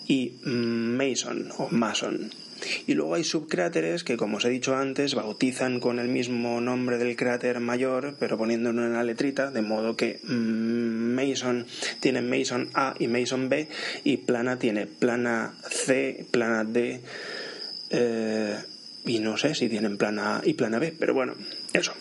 y 0.06 0.38
Mason 0.42 1.52
o 1.58 1.68
Mason. 1.70 2.30
Y 2.86 2.94
luego 2.94 3.14
hay 3.14 3.24
subcráteres 3.24 4.04
que, 4.04 4.16
como 4.16 4.38
os 4.38 4.44
he 4.44 4.50
dicho 4.50 4.76
antes, 4.76 5.14
bautizan 5.14 5.80
con 5.80 5.98
el 5.98 6.08
mismo 6.08 6.60
nombre 6.60 6.98
del 6.98 7.16
cráter 7.16 7.60
mayor, 7.60 8.16
pero 8.18 8.36
poniéndolo 8.38 8.84
en 8.84 8.92
la 8.92 9.04
letrita, 9.04 9.50
de 9.50 9.62
modo 9.62 9.96
que 9.96 10.20
mm, 10.22 11.14
Mason 11.14 11.66
tiene 12.00 12.22
Mason 12.22 12.70
A 12.74 12.94
y 12.98 13.08
Mason 13.08 13.48
B, 13.48 13.68
y 14.04 14.18
Plana 14.18 14.58
tiene 14.58 14.86
Plana 14.86 15.54
C, 15.68 16.26
Plana 16.30 16.64
D, 16.64 17.00
eh, 17.90 18.56
y 19.06 19.18
no 19.18 19.36
sé 19.36 19.54
si 19.54 19.68
tienen 19.68 19.96
Plana 19.96 20.38
A 20.38 20.42
y 20.44 20.54
Plana 20.54 20.78
B, 20.78 20.94
pero 20.98 21.14
bueno, 21.14 21.34
eso. 21.72 21.92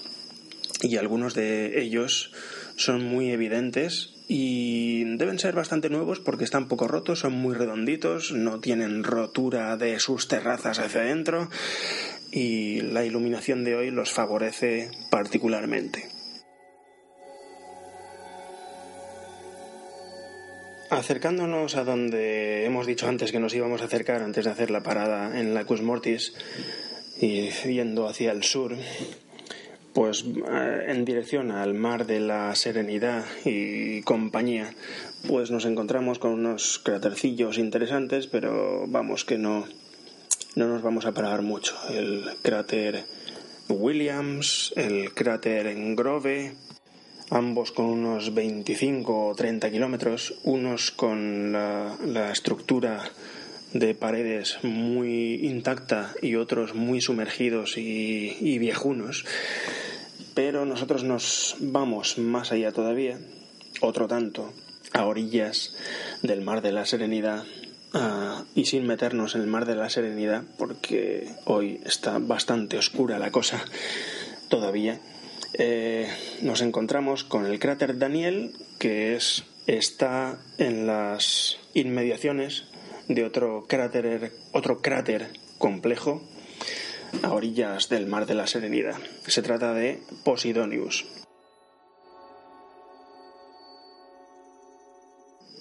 Y 0.82 0.95
algunos 0.95 1.34
de 1.34 1.82
ellos 1.82 2.32
son 2.78 3.04
muy 3.04 3.32
evidentes 3.32 4.13
y 4.30 4.98
deben 5.19 5.38
ser 5.38 5.53
bastante 5.53 5.89
nuevos 5.89 6.21
porque 6.21 6.45
están 6.45 6.69
poco 6.69 6.88
rotos, 6.88 7.19
son 7.19 7.34
muy 7.34 7.53
redonditos, 7.53 8.32
no 8.32 8.62
tienen 8.62 9.03
rotura 9.03 9.75
de 9.75 9.99
sus 9.99 10.29
terrazas 10.29 10.79
hacia 10.79 11.01
adentro 11.01 11.49
y 12.32 12.79
la 12.79 13.03
iluminación 13.03 13.65
de 13.65 13.75
hoy 13.75 13.91
los 13.91 14.13
favorece 14.13 14.89
particularmente. 15.12 16.08
Acercándonos 20.89 21.75
a 21.75 21.84
donde 21.84 22.63
hemos 22.63 22.88
dicho 22.88 23.10
antes 23.10 23.34
que 23.34 23.41
nos 23.41 23.53
íbamos 23.53 23.82
a 23.82 23.86
acercar 23.86 24.23
antes 24.23 24.45
de 24.45 24.51
hacer 24.51 24.71
la 24.71 24.84
parada 24.84 25.38
en 25.38 25.53
la 25.53 25.65
Cus 25.65 25.82
Mortis 25.82 26.34
y 27.19 27.49
yendo 27.49 28.08
hacia 28.08 28.32
el 28.32 28.43
sur, 28.43 28.73
pues 29.93 30.23
eh, 30.25 30.86
en 30.88 31.06
dirección 31.06 31.52
al 31.52 31.73
mar 31.73 32.06
de 32.06 32.19
la 32.19 32.54
Serenidad 32.56 33.25
y 33.45 34.02
compañía, 34.04 34.73
pues 35.28 35.52
nos 35.52 35.65
encontramos 35.65 36.19
con 36.19 36.32
unos 36.32 36.80
crátercillos 36.80 37.58
interesantes, 37.58 38.28
pero 38.28 38.86
vamos 38.88 39.25
que 39.25 39.38
no, 39.38 39.65
no 40.56 40.67
nos 40.67 40.82
vamos 40.82 41.06
a 41.06 41.12
parar 41.12 41.41
mucho. 41.41 41.75
El 41.89 42.25
cráter 42.41 43.06
Williams, 43.67 44.73
el 44.75 45.13
cráter 45.13 45.73
Grove, 45.95 46.54
ambos 47.30 47.71
con 47.71 47.86
unos 47.86 48.34
25 48.34 49.28
o 49.28 49.36
30 49.36 49.71
kilómetros, 49.71 50.39
unos 50.43 50.91
con 50.91 51.52
la, 51.52 51.95
la 52.06 52.32
estructura 52.32 53.12
de 53.73 53.93
paredes 53.93 54.58
muy 54.63 55.36
intacta 55.45 56.13
y 56.21 56.36
otros 56.36 56.73
muy 56.73 57.01
sumergidos 57.01 57.77
y, 57.77 58.58
viejunos. 58.60 59.25
Pero 60.34 60.65
nosotros 60.65 61.03
nos 61.03 61.55
vamos 61.60 62.17
más 62.17 62.51
allá 62.51 62.71
todavía, 62.71 63.19
otro 63.82 64.08
tanto, 64.08 64.53
a 64.93 65.05
orillas 65.05 65.75
del 66.23 66.41
Mar 66.41 66.62
de 66.62 66.71
la 66.71 66.86
Serenidad 66.86 67.43
y 68.55 68.65
sin 68.65 68.86
meternos 68.86 69.36
en 69.36 69.41
el 69.41 69.47
Mar 69.47 69.65
de 69.65 69.75
la 69.75 69.89
Serenidad, 69.89 70.43
porque 70.58 71.27
hoy 71.45 71.82
está 71.86 72.19
bastante 72.19 72.77
oscura 72.77 73.19
la 73.19 73.32
cosa 73.32 73.63
todavía. 74.47 74.99
Eh, 75.53 76.08
nos 76.41 76.62
encontramos 76.62 77.23
con 77.23 77.45
el 77.45 77.60
cráter 77.60 77.97
Daniel, 77.97 78.51
que 78.77 79.15
es, 79.15 79.43
está 79.65 80.39
en 80.58 80.86
las 80.86 81.58
inmediaciones 81.73 82.68
de 83.10 83.26
otro 83.26 83.65
cráter, 83.67 84.32
otro 84.54 84.82
cráter 84.82 85.34
complejo 85.58 86.22
a 87.24 87.34
orillas 87.34 87.89
del 87.89 88.06
Mar 88.06 88.26
de 88.26 88.36
la 88.36 88.48
Serenidad. 88.48 88.98
Se 89.28 89.41
trata 89.41 89.74
de 89.74 90.02
Posidonius. 90.24 91.06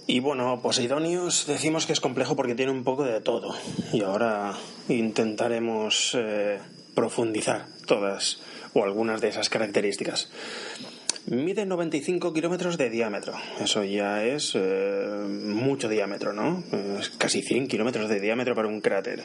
Y 0.07 0.21
bueno, 0.21 0.61
Posidonius 0.63 1.47
decimos 1.47 1.87
que 1.87 1.93
es 1.93 2.01
complejo 2.01 2.37
porque 2.37 2.55
tiene 2.55 2.73
un 2.73 2.85
poco 2.85 3.05
de 3.05 3.21
todo. 3.21 3.55
Y 3.93 4.03
ahora 4.03 4.55
intentaremos 4.89 6.17
eh, 6.19 6.61
profundizar 6.95 7.67
todas 7.87 8.41
o 8.75 8.85
algunas 8.85 9.21
de 9.21 9.29
esas 9.29 9.49
características. 9.49 10.31
Mide 11.31 11.67
95 11.67 12.33
kilómetros 12.33 12.79
de 12.79 12.89
diámetro. 12.89 13.35
Eso 13.61 13.85
ya 13.85 14.25
es 14.25 14.53
eh, 14.55 15.27
mucho 15.45 15.91
diámetro, 15.91 16.33
¿no? 16.33 16.65
Es 16.99 17.11
casi 17.11 17.43
100 17.43 17.69
kilómetros 17.69 18.09
de 18.09 18.19
diámetro 18.19 18.55
para 18.55 18.69
un 18.69 18.81
cráter. 18.81 19.25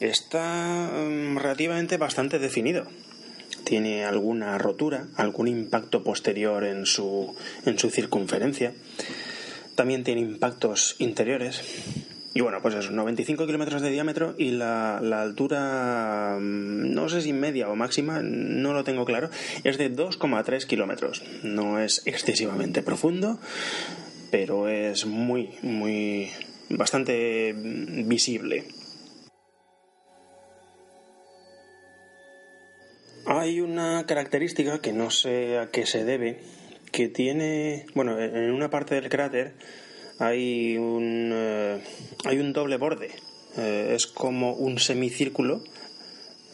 Está 0.00 0.90
mm, 0.92 1.38
relativamente 1.38 1.96
bastante 1.96 2.38
definido. 2.38 2.86
Tiene 3.64 4.04
alguna 4.04 4.58
rotura, 4.58 5.06
algún 5.16 5.48
impacto 5.48 6.04
posterior 6.04 6.64
en 6.64 6.84
su, 6.84 7.34
en 7.64 7.78
su 7.78 7.88
circunferencia. 7.88 8.74
También 9.74 10.04
tiene 10.04 10.20
impactos 10.20 10.96
interiores 10.98 11.62
y 12.34 12.40
bueno, 12.40 12.62
pues 12.62 12.74
eso, 12.74 12.92
95 12.92 13.46
kilómetros 13.46 13.82
de 13.82 13.90
diámetro 13.90 14.34
y 14.38 14.52
la, 14.52 14.96
altura, 14.96 16.38
mm, 16.40 16.94
no 16.94 17.08
sé 17.10 17.20
si 17.20 17.32
media 17.32 17.68
o 17.68 17.76
máxima, 17.76 18.22
no 18.22 18.72
lo 18.72 18.84
tengo 18.84 19.04
claro, 19.04 19.28
es 19.64 19.76
de 19.76 19.94
2,3 19.94 20.64
kilómetros. 20.66 21.22
No 21.42 21.78
es 21.78 22.02
excesivamente 22.06 22.82
profundo, 22.82 23.38
pero 24.30 24.68
es 24.68 25.04
muy, 25.04 25.50
muy, 25.60 26.30
bastante 26.70 27.54
visible. 27.54 28.64
Hay 33.26 33.60
una 33.60 34.06
característica 34.06 34.80
que 34.80 34.92
no 34.92 35.10
sé 35.10 35.58
a 35.58 35.70
qué 35.70 35.84
se 35.84 36.04
debe, 36.04 36.40
que 36.90 37.08
tiene, 37.08 37.86
bueno, 37.94 38.18
en 38.18 38.50
una 38.50 38.70
parte 38.70 38.94
del 38.94 39.08
cráter, 39.10 39.54
hay 40.22 40.78
un, 40.78 41.30
eh, 41.34 41.80
hay 42.24 42.38
un 42.38 42.52
doble 42.52 42.76
borde. 42.76 43.10
Eh, 43.56 43.92
es 43.94 44.06
como 44.06 44.52
un 44.52 44.78
semicírculo 44.78 45.62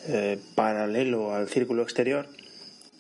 eh, 0.09 0.39
paralelo 0.55 1.35
al 1.35 1.49
círculo 1.49 1.83
exterior 1.83 2.29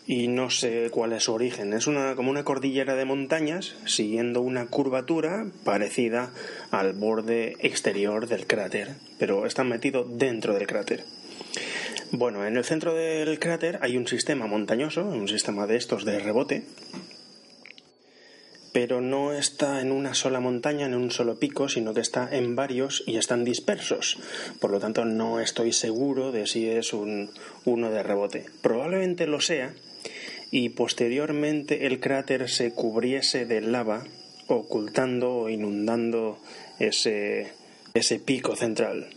y 0.07 0.29
no 0.29 0.51
sé 0.51 0.91
cuál 0.91 1.15
es 1.15 1.25
su 1.25 1.33
origen. 1.33 1.73
Es 1.73 1.87
una, 1.87 2.15
como 2.17 2.31
una 2.31 2.45
cordillera 2.45 2.97
de 2.97 3.07
montañas 3.07 3.77
siguiendo 3.87 4.43
una 4.43 4.67
curvatura 4.67 5.47
parecida 5.65 6.33
al 6.71 6.93
borde 6.93 7.57
exterior 7.61 8.27
del 8.27 8.47
cráter, 8.47 8.95
pero 9.19 9.47
está 9.47 9.65
metido 9.65 10.05
dentro 10.05 10.53
del 10.53 10.67
cráter. 10.67 11.05
Bueno, 12.11 12.47
en 12.47 12.57
el 12.57 12.65
centro 12.65 12.95
del 12.95 13.39
cráter 13.39 13.79
hay 13.81 13.97
un 13.97 14.07
sistema 14.07 14.47
montañoso, 14.47 15.05
un 15.05 15.29
sistema 15.29 15.67
de 15.67 15.77
estos 15.77 16.05
de 16.05 16.19
rebote, 16.21 16.65
pero 18.81 19.01
no 19.01 19.33
está 19.33 19.81
en 19.81 19.91
una 19.91 20.15
sola 20.15 20.39
montaña, 20.39 20.87
en 20.87 20.95
un 20.95 21.11
solo 21.11 21.41
pico, 21.41 21.69
sino 21.69 21.95
que 21.95 22.01
está 22.01 22.29
en 22.31 22.55
varios 22.55 23.03
y 23.09 23.17
están 23.17 23.43
dispersos. 23.43 24.19
Por 24.61 24.71
lo 24.71 24.79
tanto, 24.79 25.05
no 25.05 25.41
estoy 25.41 25.73
seguro 25.73 26.31
de 26.31 26.47
si 26.47 26.69
es 26.69 26.93
un, 26.93 27.29
uno 27.65 27.91
de 27.91 28.05
rebote. 28.05 28.47
Probablemente 28.63 29.27
lo 29.27 29.41
sea 29.41 29.75
y 30.53 30.69
posteriormente 30.69 31.89
el 31.89 31.99
cráter 31.99 32.49
se 32.49 32.71
cubriese 32.71 33.47
de 33.47 33.63
lava, 33.63 34.05
ocultando 34.47 35.35
o 35.35 35.49
inundando 35.49 36.39
ese, 36.79 37.49
ese 37.95 38.21
pico 38.21 38.55
central. 38.55 39.09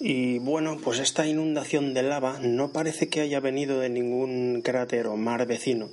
Y 0.00 0.38
bueno, 0.38 0.78
pues 0.82 1.00
esta 1.00 1.26
inundación 1.26 1.92
de 1.92 2.02
lava 2.02 2.38
no 2.40 2.72
parece 2.72 3.10
que 3.10 3.20
haya 3.20 3.40
venido 3.40 3.78
de 3.80 3.90
ningún 3.90 4.62
cráter 4.64 5.08
o 5.08 5.18
mar 5.18 5.46
vecino. 5.46 5.90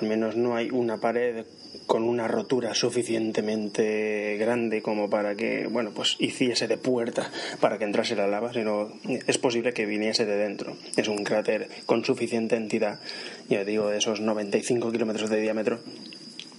Al 0.00 0.08
menos 0.08 0.36
no 0.36 0.56
hay 0.56 0.70
una 0.70 0.98
pared 0.98 1.46
con 1.86 2.02
una 2.02 2.26
rotura 2.26 2.74
suficientemente 2.74 4.36
grande 4.38 4.82
como 4.82 5.08
para 5.08 5.34
que, 5.36 5.66
bueno, 5.68 5.92
pues 5.94 6.16
hiciese 6.18 6.66
de 6.68 6.76
puerta 6.76 7.30
para 7.60 7.78
que 7.78 7.84
entrase 7.84 8.16
la 8.16 8.26
lava, 8.26 8.52
sino 8.52 8.92
es 9.26 9.38
posible 9.38 9.72
que 9.72 9.86
viniese 9.86 10.26
de 10.26 10.36
dentro. 10.36 10.76
Es 10.96 11.08
un 11.08 11.24
cráter 11.24 11.68
con 11.86 12.04
suficiente 12.04 12.56
entidad, 12.56 13.00
ya 13.48 13.64
digo, 13.64 13.88
de 13.88 13.98
esos 13.98 14.20
95 14.20 14.90
kilómetros 14.92 15.30
de 15.30 15.40
diámetro, 15.40 15.80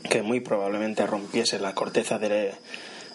que 0.09 0.21
muy 0.21 0.39
probablemente 0.39 1.05
rompiese 1.05 1.59
la 1.59 1.73
corteza 1.73 2.17
de 2.19 2.53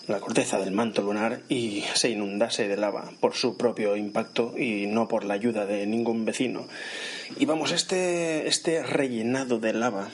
la 0.08 0.18
corteza 0.18 0.58
del 0.58 0.72
manto 0.72 1.02
lunar 1.02 1.42
y 1.48 1.84
se 1.94 2.10
inundase 2.10 2.66
de 2.66 2.76
lava 2.76 3.12
por 3.20 3.34
su 3.34 3.56
propio 3.56 3.96
impacto 3.96 4.54
y 4.58 4.86
no 4.86 5.06
por 5.06 5.24
la 5.24 5.34
ayuda 5.34 5.64
de 5.64 5.86
ningún 5.86 6.24
vecino. 6.24 6.66
Y 7.38 7.46
vamos, 7.46 7.72
este, 7.72 8.46
este 8.46 8.82
rellenado 8.82 9.58
de 9.58 9.72
lava, 9.72 10.08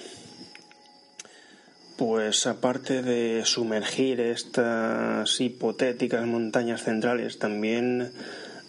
pues 1.96 2.46
aparte 2.46 3.02
de 3.02 3.44
sumergir 3.44 4.20
estas 4.20 5.40
hipotéticas 5.40 6.26
montañas 6.26 6.84
centrales, 6.84 7.38
también 7.38 8.12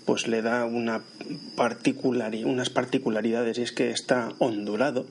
pues 0.05 0.27
le 0.27 0.41
da 0.41 0.65
una 0.65 1.03
unas 2.43 2.69
particularidades 2.69 3.57
y 3.59 3.61
es 3.61 3.71
que 3.71 3.91
está 3.91 4.29
ondulado 4.39 5.05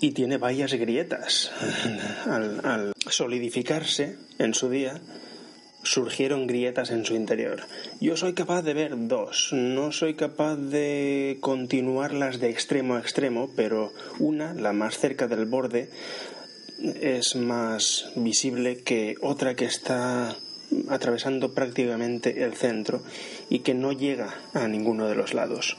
y 0.00 0.10
tiene 0.10 0.36
varias 0.36 0.72
grietas. 0.74 1.52
Al, 2.26 2.92
solidificarse 3.08 4.16
en 4.38 4.54
su 4.54 4.68
día, 4.68 5.00
surgieron 5.86 6.46
grietas 6.46 6.90
en 6.90 7.04
su 7.04 7.14
interior. 7.14 7.62
Yo 8.00 8.16
soy 8.16 8.34
capaz 8.34 8.62
de 8.62 8.74
ver 8.74 9.08
dos, 9.08 9.50
no 9.52 9.92
soy 9.92 10.14
capaz 10.14 10.56
de 10.56 11.38
continuarlas 11.40 12.40
de 12.40 12.50
extremo 12.50 12.96
a 12.96 13.00
extremo, 13.00 13.50
pero 13.56 13.92
una, 14.18 14.54
la 14.54 14.72
más 14.72 14.98
cerca 14.98 15.28
del 15.28 15.46
borde, 15.46 15.90
es 17.00 17.36
más 17.36 18.10
visible 18.16 18.82
que 18.82 19.16
otra 19.22 19.54
que 19.54 19.64
está 19.64 20.36
atravesando 20.88 21.54
prácticamente 21.54 22.44
el 22.44 22.54
centro 22.54 23.02
y 23.48 23.60
que 23.60 23.74
no 23.74 23.92
llega 23.92 24.34
a 24.52 24.68
ninguno 24.68 25.08
de 25.08 25.14
los 25.14 25.32
lados. 25.32 25.76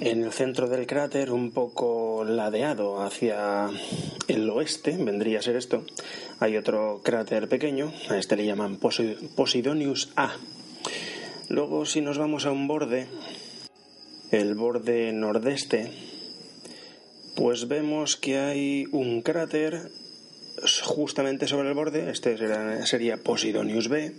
En 0.00 0.24
el 0.24 0.32
centro 0.32 0.68
del 0.68 0.88
cráter, 0.88 1.30
un 1.30 1.52
poco 1.52 2.24
ladeado 2.24 3.00
hacia 3.00 3.70
el 4.26 4.50
oeste, 4.50 4.96
vendría 4.98 5.38
a 5.38 5.42
ser 5.42 5.54
esto, 5.54 5.84
hay 6.40 6.56
otro 6.56 7.00
cráter 7.04 7.48
pequeño, 7.48 7.92
a 8.08 8.18
este 8.18 8.34
le 8.36 8.44
llaman 8.44 8.78
Posidonius 8.78 10.10
A. 10.16 10.34
Luego, 11.48 11.86
si 11.86 12.00
nos 12.00 12.18
vamos 12.18 12.44
a 12.44 12.50
un 12.50 12.66
borde, 12.66 13.06
el 14.32 14.56
borde 14.56 15.12
nordeste, 15.12 15.92
pues 17.36 17.68
vemos 17.68 18.16
que 18.16 18.38
hay 18.38 18.86
un 18.90 19.22
cráter 19.22 19.92
justamente 20.82 21.46
sobre 21.46 21.68
el 21.68 21.74
borde, 21.74 22.10
este 22.10 22.36
sería 22.84 23.16
Posidonius 23.16 23.88
B, 23.88 24.12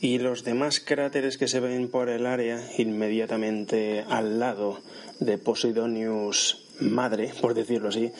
y 0.00 0.18
los 0.18 0.44
demás 0.44 0.80
cráteres 0.80 1.38
que 1.38 1.48
se 1.48 1.60
ven 1.60 1.88
por 1.88 2.08
el 2.08 2.26
área 2.26 2.62
inmediatamente 2.78 4.04
al 4.08 4.38
lado 4.38 4.80
de 5.18 5.38
Posidonius 5.38 6.64
madre, 6.80 7.32
por 7.40 7.54
decirlo 7.54 7.88
así, 7.88 8.12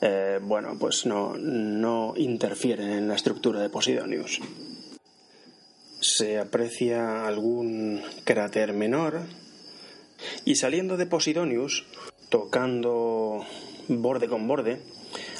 eh, 0.00 0.38
bueno, 0.42 0.76
pues 0.78 1.04
no, 1.04 1.36
no 1.36 2.14
interfieren 2.16 2.90
en 2.90 3.08
la 3.08 3.14
estructura 3.14 3.60
de 3.60 3.68
Posidonius. 3.68 4.40
Se 6.00 6.38
aprecia 6.38 7.26
algún 7.26 8.00
cráter 8.24 8.72
menor 8.72 9.20
y 10.44 10.54
saliendo 10.54 10.96
de 10.96 11.06
Posidonius, 11.06 11.84
tocando 12.30 13.44
borde 13.88 14.28
con 14.28 14.48
borde, 14.48 14.80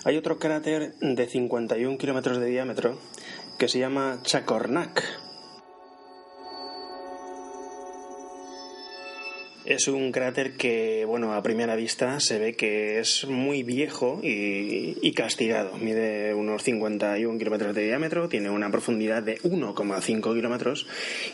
hay 0.05 0.16
otro 0.16 0.39
cráter 0.39 0.95
de 1.01 1.26
51 1.26 1.99
kilómetros 1.99 2.39
de 2.39 2.47
diámetro 2.47 2.99
que 3.59 3.68
se 3.68 3.78
llama 3.78 4.20
Chacornac 4.22 5.28
Es 9.69 9.87
un 9.87 10.12
cráter 10.12 10.53
que, 10.53 11.05
bueno, 11.05 11.35
a 11.35 11.43
primera 11.43 11.77
vista 11.77 12.21
se 12.21 12.39
ve 12.39 12.55
que 12.55 13.01
es 13.01 13.27
muy 13.27 13.62
viejo 13.62 14.19
y, 14.23 15.12
castigado. 15.12 15.77
Mide 15.77 16.33
unos 16.33 16.62
51 16.62 17.39
kilómetros 17.39 17.75
de 17.75 17.85
diámetro, 17.85 18.31
tiene 18.31 18.49
una 18.49 18.71
profundidad 18.71 19.23
de 19.23 19.39
1,5 19.43 20.35
kilómetros 20.35 20.87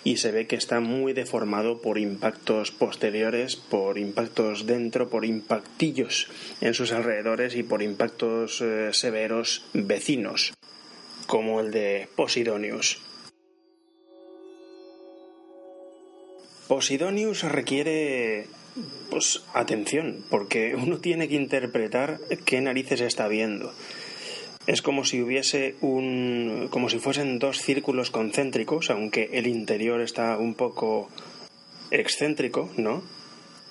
y 0.03 0.17
se 0.17 0.33
ve 0.33 0.49
que 0.49 0.57
está 0.57 0.81
muy 0.81 1.13
deformado 1.13 1.81
por 1.81 1.97
impactos 1.97 2.73
posteriores, 2.73 3.55
por 3.55 3.99
impactos 3.99 4.67
dentro, 4.67 5.09
por 5.09 5.25
impactillos 5.25 6.27
en 6.61 6.75
sus 6.75 6.91
alrededores 6.91 7.55
y 7.55 7.63
por 7.63 7.83
impactos 7.83 8.61
eh, 8.63 8.89
severos 8.91 9.65
vecinos, 9.75 10.55
como 11.29 11.61
el 11.61 11.71
de 11.71 12.09
Posidonius. 12.17 13.01
Posidonius 16.69 17.43
requiere 17.43 18.47
pues 19.11 19.43
atención, 19.53 20.25
porque 20.31 20.75
uno 20.75 20.99
tiene 20.99 21.29
que 21.29 21.37
interpretar 21.37 22.21
qué 22.45 22.61
narices 22.61 23.01
está 23.01 23.29
viendo. 23.29 23.73
Es 24.67 24.81
como 24.81 25.05
si 25.05 25.23
hubiese 25.23 25.77
un 25.83 26.69
como 26.71 26.89
si 26.89 26.99
fuesen 26.99 27.39
dos 27.39 27.59
círculos 27.61 28.11
concéntricos, 28.11 28.91
aunque 28.91 29.31
el 29.35 29.47
interior 29.47 30.01
está 30.01 30.39
un 30.39 30.55
poco 30.55 31.11
excéntrico, 31.91 32.71
¿no? 32.77 33.03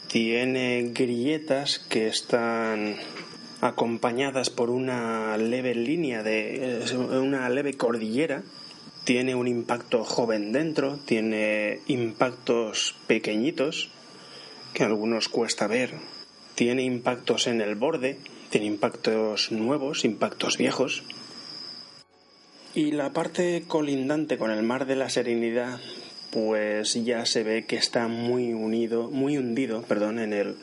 Tiene 0.08 0.92
grietas 0.94 1.80
que 1.80 2.08
están 2.08 2.96
acompañadas 3.62 4.52
por 4.52 4.70
una 4.70 5.36
leve 5.38 5.74
línea 5.74 6.22
de 6.22 6.84
una 7.20 7.50
leve 7.50 7.74
cordillera 7.74 8.44
tiene 9.04 9.36
un 9.36 9.48
impacto 9.48 10.04
joven 10.04 10.52
dentro, 10.52 10.98
tiene 11.06 11.80
impactos 11.88 12.96
pequeñitos, 13.08 13.90
que 14.74 14.84
a 14.84 14.88
algunos 14.88 15.30
cuesta 15.30 15.68
ver, 15.68 15.94
tiene 16.56 16.84
impactos 16.84 17.48
en 17.48 17.62
el 17.62 17.76
borde, 17.76 18.18
tiene 18.50 18.68
impactos 18.68 19.52
nuevos, 19.52 20.06
impactos 20.06 20.58
viejos. 20.58 21.04
Y 22.76 22.92
la 22.92 23.12
parte 23.12 23.64
colindante 23.68 24.38
con 24.38 24.52
el 24.52 24.64
mar 24.64 24.86
de 24.86 24.96
la 24.96 25.10
Serenidad, 25.10 25.80
pues 26.32 26.94
ya 27.04 27.26
se 27.26 27.44
ve 27.44 27.66
que 27.66 27.76
está 27.76 28.08
muy 28.08 28.54
unido, 28.54 29.12
muy 29.12 29.38
hundido, 29.38 29.84
perdón, 29.84 30.20
en 30.20 30.34
el 30.34 30.56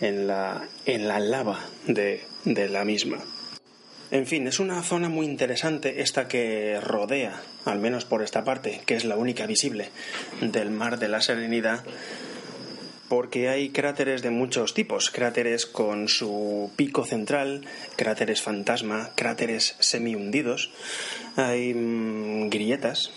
en 0.00 0.26
la 0.26 0.68
en 0.84 1.08
la 1.08 1.18
lava 1.18 1.58
de, 1.86 2.22
de 2.44 2.68
la 2.68 2.84
misma. 2.84 3.18
En 4.10 4.26
fin, 4.26 4.46
es 4.46 4.58
una 4.58 4.82
zona 4.82 5.10
muy 5.10 5.26
interesante 5.26 6.00
esta 6.00 6.28
que 6.28 6.80
rodea, 6.80 7.42
al 7.66 7.78
menos 7.78 8.06
por 8.06 8.22
esta 8.22 8.42
parte, 8.42 8.80
que 8.86 8.96
es 8.96 9.04
la 9.04 9.16
única 9.16 9.46
visible, 9.46 9.90
del 10.40 10.70
mar 10.70 10.98
de 10.98 11.08
la 11.08 11.20
Serenidad, 11.20 11.84
porque 13.10 13.50
hay 13.50 13.68
cráteres 13.68 14.22
de 14.22 14.30
muchos 14.30 14.72
tipos, 14.72 15.10
cráteres 15.10 15.66
con 15.66 16.08
su 16.08 16.70
pico 16.76 17.04
central, 17.04 17.66
cráteres 17.96 18.40
fantasma, 18.40 19.10
cráteres 19.14 19.76
semi 19.78 20.14
hundidos, 20.14 20.70
hay 21.36 21.74
mm, 21.74 22.48
grietas. 22.48 23.10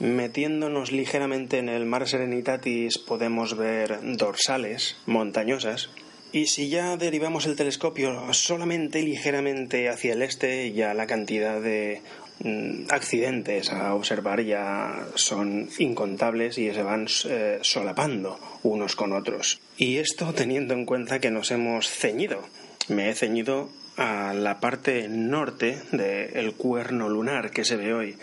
Metiéndonos 0.00 0.90
ligeramente 0.90 1.58
en 1.58 1.68
el 1.68 1.84
mar 1.84 2.08
Serenitatis 2.08 2.98
podemos 2.98 3.56
ver 3.56 4.00
dorsales 4.02 4.96
montañosas 5.06 5.90
y 6.32 6.46
si 6.46 6.68
ya 6.68 6.96
derivamos 6.96 7.46
el 7.46 7.56
telescopio 7.56 8.32
solamente 8.32 9.02
ligeramente 9.02 9.88
hacia 9.88 10.12
el 10.12 10.22
este, 10.22 10.72
ya 10.72 10.94
la 10.94 11.06
cantidad 11.06 11.60
de 11.60 12.02
mm, 12.42 12.84
accidentes 12.90 13.70
a 13.70 13.94
observar 13.94 14.42
ya 14.42 15.06
son 15.14 15.68
incontables 15.78 16.58
y 16.58 16.72
se 16.72 16.82
van 16.82 17.06
eh, 17.28 17.58
solapando 17.62 18.38
unos 18.62 18.96
con 18.96 19.12
otros. 19.12 19.60
Y 19.76 19.98
esto 19.98 20.32
teniendo 20.32 20.74
en 20.74 20.84
cuenta 20.84 21.20
que 21.20 21.30
nos 21.30 21.50
hemos 21.50 21.88
ceñido. 21.88 22.42
Me 22.88 23.10
he 23.10 23.14
ceñido 23.14 23.70
a 23.96 24.32
la 24.32 24.60
parte 24.60 25.08
norte 25.08 25.78
del 25.92 26.54
cuerno 26.54 27.08
lunar 27.08 27.50
que 27.50 27.64
se 27.64 27.76
ve 27.76 27.92
hoy 27.92 28.16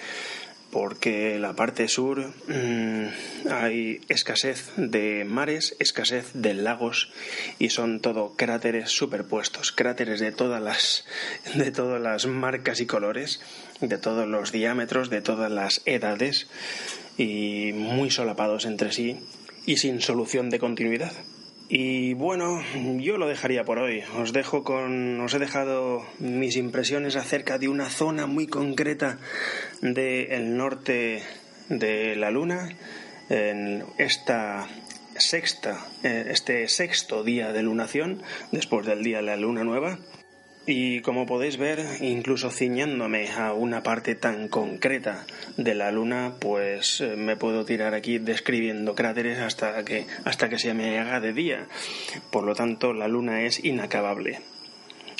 porque 0.72 1.39
la 1.39 1.53
parte 1.53 1.88
sur 1.88 2.34
mm, 2.47 3.51
hay 3.51 4.01
escasez 4.09 4.72
de 4.76 5.26
mares, 5.26 5.76
escasez 5.80 6.32
de 6.34 6.53
lagos 6.53 7.11
y 7.59 7.70
son 7.70 7.99
todo 7.99 8.34
cráteres 8.36 8.89
superpuestos, 8.89 9.72
cráteres 9.72 10.20
de 10.20 10.32
todas 10.32 10.61
las 10.61 11.05
de 11.55 11.72
todas 11.72 12.01
las 12.01 12.26
marcas 12.26 12.80
y 12.82 12.86
colores, 12.86 13.41
de 13.82 13.97
todos 13.97 14.28
los 14.28 14.51
diámetros, 14.51 15.09
de 15.09 15.22
todas 15.22 15.51
las 15.51 15.82
edades 15.86 16.47
y 17.18 17.72
muy 17.74 18.11
solapados 18.11 18.65
entre 18.65 18.91
sí 18.91 19.20
y 19.65 19.78
sin 19.78 20.01
solución 20.01 20.49
de 20.49 20.59
continuidad. 20.59 21.13
Y 21.70 22.13
bueno, 22.13 22.61
yo 22.99 23.18
lo 23.18 23.28
dejaría 23.28 23.65
por 23.65 23.80
hoy. 23.80 24.01
Os 24.18 24.32
dejo 24.32 24.63
con. 24.63 25.20
Os 25.20 25.34
he 25.34 25.39
dejado 25.39 26.05
mis 26.18 26.55
impresiones 26.55 27.18
acerca 27.18 27.57
de 27.57 27.68
una 27.68 27.89
zona 27.89 28.26
muy 28.26 28.47
concreta 28.47 29.20
del 29.82 30.57
norte 30.57 31.21
de 31.69 32.15
la 32.15 32.32
Luna. 32.32 32.69
En 33.30 33.84
esta 33.97 34.67
sexta, 35.17 35.86
eh, 36.03 36.28
este 36.30 36.67
sexto 36.67 37.23
día 37.23 37.51
de 37.51 37.63
lunación, 37.63 38.21
después 38.51 38.86
del 38.86 39.03
día 39.03 39.17
de 39.17 39.23
la 39.23 39.36
luna 39.36 39.63
nueva. 39.63 39.99
Y 40.69 40.99
como 40.99 41.25
podéis 41.25 41.57
ver, 41.57 41.80
incluso 42.01 42.51
ciñándome 42.51 43.32
a 43.32 43.53
una 43.53 43.84
parte 43.84 44.15
tan 44.15 44.49
concreta 44.49 45.25
de 45.55 45.73
la 45.73 45.93
Luna, 45.93 46.34
pues 46.41 46.99
eh, 46.99 47.15
me 47.15 47.38
puedo 47.38 47.63
tirar 47.63 47.93
aquí 47.93 48.17
describiendo 48.17 48.93
cráteres 48.93 49.39
hasta 49.39 49.86
que, 49.86 50.05
hasta 50.25 50.49
que 50.49 50.59
se 50.59 50.73
me 50.73 50.99
haga 50.99 51.21
de 51.21 51.32
día. 51.32 51.67
Por 52.32 52.43
lo 52.43 52.53
tanto, 52.53 52.93
la 52.93 53.07
Luna 53.07 53.43
es 53.43 53.63
inacabable. 53.63 54.41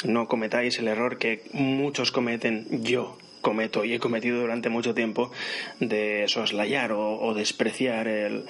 No 0.03 0.28
cometáis 0.28 0.80
el 0.80 0.89
error 0.89 1.18
que 1.18 1.43
muchos 1.53 2.12
cometen, 2.12 2.84
yo 2.84 3.18
cometo 3.48 3.86
y 3.86 3.93
he 3.93 4.00
cometido 4.00 4.41
durante 4.41 4.68
mucho 4.68 4.93
tiempo, 4.93 5.32
de 5.80 6.26
soslayar 6.28 6.91
o, 6.91 7.34
despreciar 7.34 8.10
el, 8.10 8.43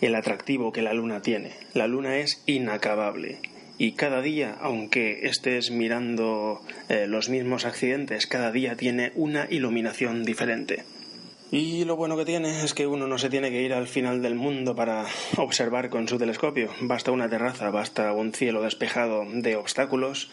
el 0.00 0.14
atractivo 0.16 0.72
que 0.72 0.82
la 0.82 0.94
Luna 0.94 1.22
tiene. 1.22 1.52
La 1.74 1.86
Luna 1.86 2.16
es 2.18 2.42
inacabable 2.46 3.38
y 3.78 3.92
cada 3.92 4.20
día, 4.20 4.56
aunque 4.60 5.26
estés 5.28 5.70
mirando 5.70 6.60
eh, 6.88 7.06
los 7.06 7.28
mismos 7.28 7.64
accidentes, 7.64 8.26
cada 8.26 8.50
día 8.50 8.74
tiene 8.74 9.12
una 9.14 9.46
iluminación 9.48 10.24
diferente. 10.24 10.82
Y 11.52 11.84
lo 11.84 11.94
bueno 11.96 12.16
que 12.16 12.24
tiene 12.24 12.64
es 12.64 12.74
que 12.74 12.88
uno 12.88 13.06
no 13.06 13.18
se 13.18 13.30
tiene 13.30 13.50
que 13.50 13.62
ir 13.62 13.74
al 13.74 13.86
final 13.86 14.22
del 14.22 14.34
mundo 14.34 14.74
para 14.74 15.04
observar 15.36 15.88
con 15.88 16.08
su 16.08 16.18
telescopio. 16.18 16.70
Basta 16.80 17.12
una 17.12 17.28
terraza, 17.28 17.70
basta 17.70 18.12
un 18.12 18.32
cielo 18.32 18.62
despejado 18.62 19.24
de 19.30 19.54
obstáculos 19.54 20.30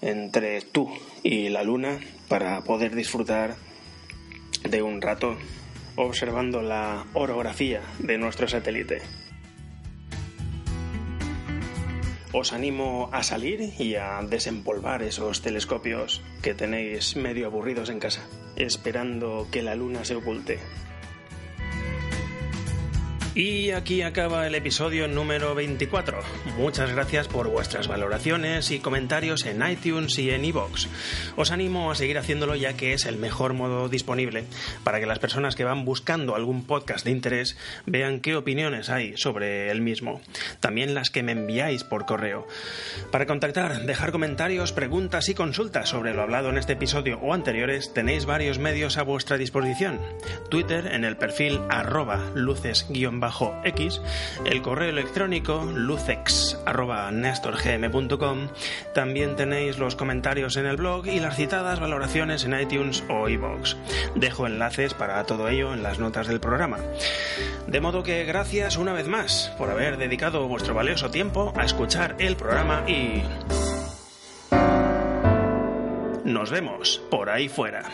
entre 0.00 0.60
tú 0.60 0.90
y 1.22 1.48
la 1.48 1.62
luna 1.62 1.98
para 2.28 2.62
poder 2.62 2.94
disfrutar 2.94 3.56
de 4.62 4.82
un 4.82 5.02
rato 5.02 5.36
observando 5.96 6.62
la 6.62 7.06
orografía 7.14 7.82
de 7.98 8.18
nuestro 8.18 8.48
satélite. 8.48 9.02
os 12.36 12.52
animo 12.52 13.08
a 13.12 13.22
salir 13.22 13.72
y 13.78 13.94
a 13.94 14.20
desempolvar 14.28 15.04
esos 15.04 15.40
telescopios 15.40 16.20
que 16.42 16.52
tenéis 16.52 17.14
medio 17.14 17.46
aburridos 17.46 17.90
en 17.90 18.00
casa, 18.00 18.26
esperando 18.56 19.46
que 19.52 19.62
la 19.62 19.76
luna 19.76 20.04
se 20.04 20.16
oculte. 20.16 20.58
Y 23.34 23.72
aquí 23.72 24.02
acaba 24.02 24.46
el 24.46 24.54
episodio 24.54 25.08
número 25.08 25.56
24. 25.56 26.20
Muchas 26.56 26.92
gracias 26.92 27.26
por 27.26 27.48
vuestras 27.48 27.88
valoraciones 27.88 28.70
y 28.70 28.78
comentarios 28.78 29.44
en 29.44 29.68
iTunes 29.68 30.16
y 30.20 30.30
en 30.30 30.44
iVoox. 30.44 30.86
Os 31.34 31.50
animo 31.50 31.90
a 31.90 31.96
seguir 31.96 32.16
haciéndolo 32.16 32.54
ya 32.54 32.74
que 32.74 32.92
es 32.92 33.06
el 33.06 33.16
mejor 33.16 33.52
modo 33.52 33.88
disponible 33.88 34.44
para 34.84 35.00
que 35.00 35.06
las 35.06 35.18
personas 35.18 35.56
que 35.56 35.64
van 35.64 35.84
buscando 35.84 36.36
algún 36.36 36.64
podcast 36.64 37.04
de 37.04 37.10
interés 37.10 37.56
vean 37.86 38.20
qué 38.20 38.36
opiniones 38.36 38.88
hay 38.88 39.16
sobre 39.16 39.68
el 39.72 39.80
mismo. 39.80 40.20
También 40.60 40.94
las 40.94 41.10
que 41.10 41.24
me 41.24 41.32
enviáis 41.32 41.82
por 41.82 42.06
correo. 42.06 42.46
Para 43.10 43.26
contactar, 43.26 43.84
dejar 43.84 44.12
comentarios, 44.12 44.72
preguntas 44.72 45.28
y 45.28 45.34
consultas 45.34 45.88
sobre 45.88 46.14
lo 46.14 46.22
hablado 46.22 46.50
en 46.50 46.58
este 46.58 46.74
episodio 46.74 47.18
o 47.18 47.34
anteriores, 47.34 47.92
tenéis 47.92 48.26
varios 48.26 48.60
medios 48.60 48.96
a 48.96 49.02
vuestra 49.02 49.38
disposición. 49.38 49.98
Twitter 50.50 50.86
en 50.86 51.04
el 51.04 51.16
perfil 51.16 51.58
arroba 51.68 52.20
luces 53.24 53.54
x 53.64 54.00
el 54.44 54.62
correo 54.62 54.90
electrónico 54.90 55.64
lucex.nestorgm.com, 55.64 58.48
también 58.94 59.34
tenéis 59.36 59.78
los 59.78 59.94
comentarios 59.96 60.56
en 60.56 60.66
el 60.66 60.76
blog 60.76 61.06
y 61.06 61.20
las 61.20 61.36
citadas 61.36 61.80
valoraciones 61.80 62.44
en 62.44 62.58
iTunes 62.58 63.04
o 63.08 63.28
iVoox. 63.28 63.76
Dejo 64.14 64.46
enlaces 64.46 64.94
para 64.94 65.24
todo 65.24 65.48
ello 65.48 65.74
en 65.74 65.82
las 65.82 65.98
notas 65.98 66.28
del 66.28 66.40
programa. 66.40 66.78
De 67.66 67.80
modo 67.80 68.02
que 68.02 68.24
gracias 68.24 68.76
una 68.76 68.92
vez 68.92 69.08
más 69.08 69.50
por 69.58 69.70
haber 69.70 69.96
dedicado 69.96 70.46
vuestro 70.48 70.74
valioso 70.74 71.10
tiempo 71.10 71.54
a 71.56 71.64
escuchar 71.64 72.16
el 72.18 72.36
programa 72.36 72.84
y... 72.88 73.22
Nos 76.24 76.50
vemos 76.50 77.02
por 77.10 77.30
ahí 77.30 77.48
fuera. 77.48 77.84